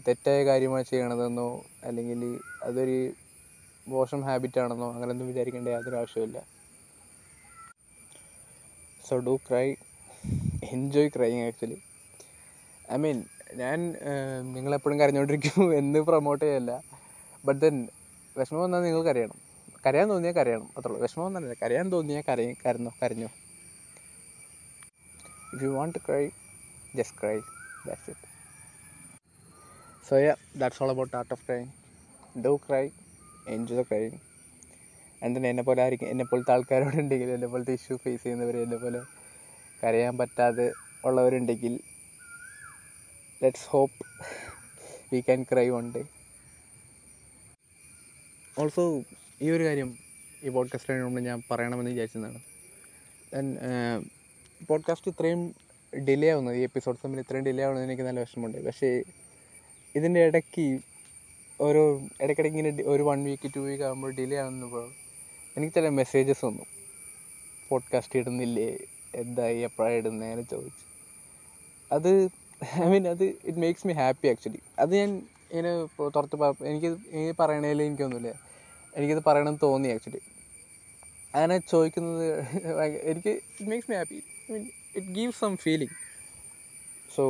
തെറ്റായ 0.07 0.41
കാര്യമാണ് 0.45 0.85
ചെയ്യണതെന്നോ 0.85 1.49
അല്ലെങ്കിൽ 1.85 2.23
അതൊരു 2.63 2.99
മോശം 3.87 4.21
ഹാബിറ്റാണെന്നോ 4.27 4.89
അങ്ങനെയൊന്നും 4.95 5.31
വിചാരിക്കേണ്ട 5.31 5.69
യാതൊരു 5.75 5.97
ആവശ്യമില്ല 5.97 6.39
so 9.05 9.17
do 9.29 9.35
cry 9.47 9.67
enjoy 10.73 11.11
crying 11.17 11.43
actually 11.47 11.79
I 12.95 12.97
mean 12.97 13.19
ഞാൻ 13.61 13.79
നിങ്ങളെപ്പോഴും 14.55 15.01
കരഞ്ഞുകൊണ്ടിരിക്കും 15.01 15.65
എന്ന് 15.81 16.01
പ്രൊമോട്ട് 16.09 16.45
ചെയ്യല്ല. 16.45 16.73
ബട്ട് 17.45 17.61
ദെൻ 17.65 17.77
വിഷമം 18.37 18.61
വന്നാൽ 18.65 18.83
നിങ്ങൾ 18.87 19.03
കരയണം. 19.03 19.39
കരയാൻ 19.85 20.07
തോന്നിയാൽ 20.13 20.35
കരയണം 20.39 20.69
അത്രേ 20.77 20.91
ഉള്ളൂ. 20.91 21.01
വിഷമം 21.05 21.25
വന്നല്ല 21.29 21.55
കരയാൻ 21.63 21.87
തോന്നിയാൽ 21.95 22.25
കരയും 22.29 22.57
കരഞ്ഞോ 22.65 22.93
കരഞ്ഞോ. 23.03 23.31
If 25.55 25.63
you 25.65 25.71
want 25.79 25.97
to 25.99 26.03
cry 26.09 26.25
just 26.99 27.17
cry 27.21 27.37
that's 27.87 28.11
it 28.15 28.30
so 30.11 30.17
yeah 30.21 30.33
that's 30.57 30.83
all 30.83 30.91
about 30.91 31.17
art 31.17 31.33
of 31.33 31.43
crying 31.47 31.69
do 32.45 32.61
cry 32.67 32.85
enjoy 33.49 33.85
crying 33.85 34.17
and 35.25 35.37
തന്നെ 35.37 35.49
എന്നെ 35.49 35.63
പോലെ 35.63 35.83
ആയിരിക്കും 35.83 36.09
എന്നെ 36.09 36.25
പോലത്തെ 36.25 36.53
ആൾക്കാരോടുണ്ടെങ്കിൽ 36.53 37.31
എന്നെ 37.31 37.47
പോലത്തെ 37.47 37.73
ഇഷ്യൂ 37.73 37.97
ഫേസ് 37.97 38.23
ചെയ്യുന്നവർ 38.23 38.57
എന്നെ 38.57 38.77
പോലെ 38.77 39.01
കരയാൻ 39.83 40.19
പറ്റാതെ 40.19 40.67
ഉള്ളവരുണ്ടെങ്കിൽ 41.05 41.75
let's 43.43 43.69
hope 43.69 44.05
we 45.13 45.21
can 45.21 45.43
cry 45.43 45.69
one 45.69 45.93
day 45.97 46.03
also 48.61 48.85
ഈ 49.43 49.51
ഒരു 49.51 49.65
കാര്യം 49.65 49.91
ഈ 50.45 50.49
പോഡ്കാസ്റ്റിന് 50.49 51.05
മുമ്പ് 51.05 51.21
ഞാൻ 51.21 51.43
പറയണമെന്ന് 51.51 51.91
വിചാരിച്ചതാണ്. 51.91 52.41
ദെൻ 53.33 53.47
പോഡ്കാസ്റ്റ് 54.67 55.11
ഇത്രയും 55.11 55.41
ഡിലേ 55.93 56.31
ആവുന്നത് 56.31 56.57
ഈ 56.57 56.63
എപ്പിസോഡ്സ് 56.63 57.05
തമ്മിൽ 57.05 57.21
ഇത്രയും 57.21 57.45
ഡിലേ 57.45 57.65
ആവുന്നത് 57.65 57.85
എനിക്ക് 57.85 58.03
നല്ല 58.03 58.21
വിഷമമുണ്ട്. 58.21 58.59
പക്ഷേ 58.67 58.91
ഇതിന്റെ 59.95 60.21
ഇടയ്ക്ക് 60.29 60.67
ഓരോ 61.61 61.83
ഇടയ്ക്കിടയ്ക്ക് 62.23 62.59
ഇങ്ങനെ 62.59 62.85
ഒരു 62.93 63.03
വൺ 63.09 63.19
വീക്ക് 63.29 63.49
ടു 63.55 63.61
വീക്ക് 63.67 63.85
ആകുമ്പോൾ 63.89 64.11
ഡിലേ 64.19 64.37
ആകുന്നപ്പോൾ 64.43 64.85
എനിക്ക് 65.57 65.75
ചില 65.79 65.89
മെസ്സേജസ് 66.01 66.43
വന്നു. 66.49 66.65
പോഡ്കാസ്റ്റ് 67.71 68.19
ഇടുന്നില്ലേ? 68.21 68.69
എന്തായി? 69.23 69.59
എപ്പോഴാണ് 69.69 69.97
ഇടുന്നത് 70.01 70.27
അങ്ങനെ 70.29 70.45
ചോദിച്ചു. 70.53 70.85
അത് 71.91 72.11
ഐ 72.85 72.87
മീൻ 72.93 73.05
അത് 73.15 73.25
it 73.49 73.59
makes 73.65 73.87
me 73.89 73.95
happy 74.01 74.29
actually 74.33 74.61
അത് 74.83 74.93
ഞാൻ 75.01 75.11
ഇങ്ങനെ 75.51 75.71
തുറത്ത് 76.17 76.37
എനിക്ക് 76.71 76.91
ഈ 77.21 77.23
പറയണേലും 77.41 77.85
എനിക്കൊന്നുമില്ല. 77.89 78.33
എനിക്കത് 78.95 79.23
പറയണമെന്ന് 79.29 79.63
തോന്നി 79.67 79.89
ആക്ച്വലി 79.95 80.23
അങ്ങനെ 81.35 81.57
ചോദിക്കുന്നത് 81.73 82.25
എനിക്ക് 83.11 83.33
it 83.51 83.69
makes 83.73 83.91
me 83.91 83.97
happy 84.01 84.19
I 84.47 84.53
mean 84.53 84.65
it 84.97 85.09
give 85.19 85.33
some 85.43 85.53
feeling 85.67 85.97
so 87.17 87.25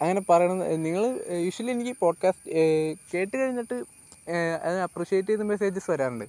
അങ്ങനെ 0.00 0.20
പറയണം 0.20 0.82
നിങ്ങൾ 0.82 1.04
യൂഷ്വലി 1.44 1.70
എനിക്ക് 1.70 1.96
പോഡ്കാസ്റ്റ് 2.00 2.50
കേട്ട് 3.14 3.36
കഴിഞ്ഞിട്ട് 3.36 3.74
അതിനെ 4.28 4.54
അത് 4.56 4.80
അപ്രിഷ്യേറ്റ് 4.80 5.28
ചെയ്ത 5.28 5.40
മെസ്സേജസ് 5.42 5.90
വരാറുണ്ട്. 5.90 6.24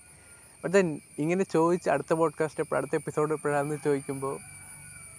ബട്ട് 0.63 0.73
ദെൻ 0.73 0.99
ഇങ്ങനെ 1.19 1.43
ചോദിച്ച് 1.43 1.89
അടുത്ത 1.89 2.13
പോഡ്കാസ്റ്റ് 2.13 2.61
എപ്പോഴും 2.61 2.77
അടുത്ത 2.79 2.95
എപ്പിസോഡ് 2.95 3.33
എപ്പോഴാണെന്ന് 3.33 3.77
ചോദിക്കുമ്പോൾ 3.83 4.39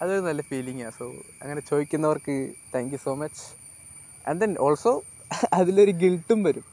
അതൊരു 0.01 0.19
നല്ല 0.19 0.41
ഫീലിങ്ങാണ് 0.41 0.91
സോ 0.99 1.05
അങ്ങനെ 1.41 1.61
ചോദിക്കുന്നവർക്ക് 1.61 2.35
thank 2.75 2.93
you 2.93 2.97
so 2.97 3.15
much 3.15 3.41
and 4.29 4.41
then 4.41 4.55
also 4.59 4.93
അതിലൊരു 5.53 5.91
ഗിൽട്ടും 5.91 6.43
വരും. 6.43 6.63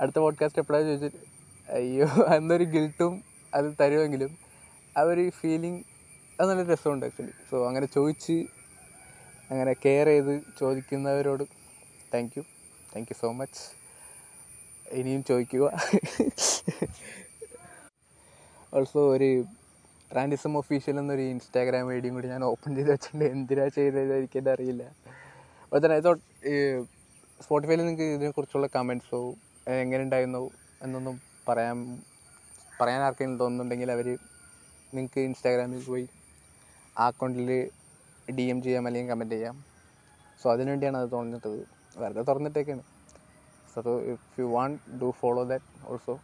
അടുത്ത 0.00 0.18
പോഡ്കാസ്റ്റ് 0.18 0.58
എപ്പോഴാണ് 0.58 0.84
ചോദിച്ചിട്ട് 0.84 1.26
അയ്യോ 1.72 2.06
എന്നൊരു 2.36 2.64
ഗിൽട്ടും 2.64 3.12
അത് 3.54 3.74
തരുമെങ്കിലും 3.80 4.30
ആ 4.98 5.02
ഒരു 5.02 5.30
ഫീലിംഗ് 5.30 5.80
അത് 6.40 6.50
നല്ല 6.50 6.72
രസമുണ്ട് 6.72 7.06
ആക്ച്വലി 7.06 7.32
സോ 7.50 7.68
അങ്ങനെ 7.68 7.86
ചോദിച്ച് 7.86 8.36
അങ്ങനെ 9.50 9.72
കെയർ 9.84 10.06
ചെയ്ത് 10.12 10.34
ചോദിക്കുന്നവരോട് 10.60 11.44
thank 12.12 12.34
you 12.38 12.42
thank 12.92 13.08
you 13.12 13.16
so 13.22 13.28
much 13.40 13.62
ഇനിയും 14.98 15.22
ചോദിക്കുക. 15.30 15.64
ഓൾസോ 18.76 19.00
ഒരു 19.14 19.30
റാൻഡിസം 20.16 20.52
ഒഫീഷ്യൽ 20.60 20.96
എന്നൊരു 21.02 21.24
ഇൻസ്റ്റാഗ്രാം 21.32 21.88
ഐഡിയും 21.96 22.14
കൂടി 22.16 22.28
ഞാൻ 22.34 22.44
ഓപ്പൺ 22.52 22.70
ചെയ്ത് 22.76 22.90
വെച്ചിട്ടുണ്ട്. 22.92 23.24
എന്തിനാ 23.34 23.66
ചെയ്തത് 23.76 24.12
എനിക്കെന്നെ 24.18 24.50
അറിയില്ല. 24.54 24.84
അപ്പോൾ 25.64 25.80
തന്നെ 25.84 25.96
ഐ 25.98 26.54
സ്പോട്ടിഫൈയിൽ 27.44 27.80
നിങ്ങൾക്ക് 27.80 28.06
ഇതിനെക്കുറിച്ചുള്ള 28.16 28.68
കമൻസോ 28.76 29.20
എങ്ങനെ 29.82 30.02
ഉണ്ടായിരുന്നോ 30.06 30.40
എന്നൊന്നും 30.84 31.16
പറയാൻ 31.48 31.78
പറയാൻ 32.80 33.00
ആർക്കെങ്കിലും 33.06 33.38
തോന്നുന്നുണ്ടെങ്കിൽ 33.42 33.90
അവർ 33.96 34.06
നിങ്ങൾക്ക് 34.92 35.20
ഇൻസ്റ്റാഗ്രാമിൽ 35.28 35.82
പോയി 35.90 36.06
ആ 36.96 37.06
അക്കൗണ്ടിൽ 37.12 37.50
ഡി 38.38 38.44
എം 38.52 38.58
ചെയ്യാം 38.62 38.86
അല്ലെങ്കിൽ 38.86 39.10
കമന്റ് 39.12 39.34
ചെയ്യാം. 39.34 39.56
സോ 40.40 40.46
അതിനുവേണ്ടിയാണ് 40.52 40.96
അത് 40.96 41.08
തുറന്നിട്ടത്. 41.12 41.58
വെറുതെ 42.02 42.22
തുറന്നിട്ടേക്കാണ്. 42.22 42.82
So 43.74 43.80
if 44.12 44.40
you 44.40 44.46
want 44.56 44.78
do 45.02 45.08
follow 45.20 45.42
that 45.44 45.84
also 45.90 46.14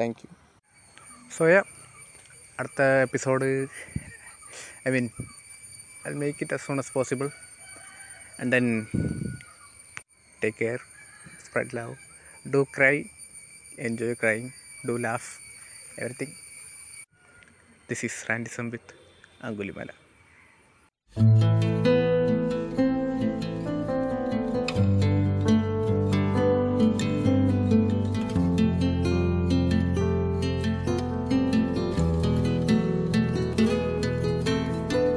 thank 0.00 0.20
you 0.24 0.30
so 1.36 1.44
yeah 1.48 1.60
അടുത്ത 2.60 2.82
episode 3.06 3.48
I 4.88 4.92
mean 4.96 5.06
I 6.08 6.12
make 6.22 6.38
it 6.42 6.54
as 6.54 6.64
soon 6.66 6.78
as 6.78 6.92
possible 6.92 7.28
and 8.40 8.50
then 8.56 8.66
take 10.42 10.58
care 10.62 10.80
spread 11.46 11.76
love 11.78 11.94
do 12.54 12.62
cry 12.76 12.94
enjoy 13.88 14.16
crying 14.22 14.48
do 14.88 14.96
laugh 15.08 15.30
everything 16.00 16.36
this 17.90 18.04
is 18.04 18.18
randism 18.30 18.66
with 18.72 18.90
Angulimala 19.40 19.94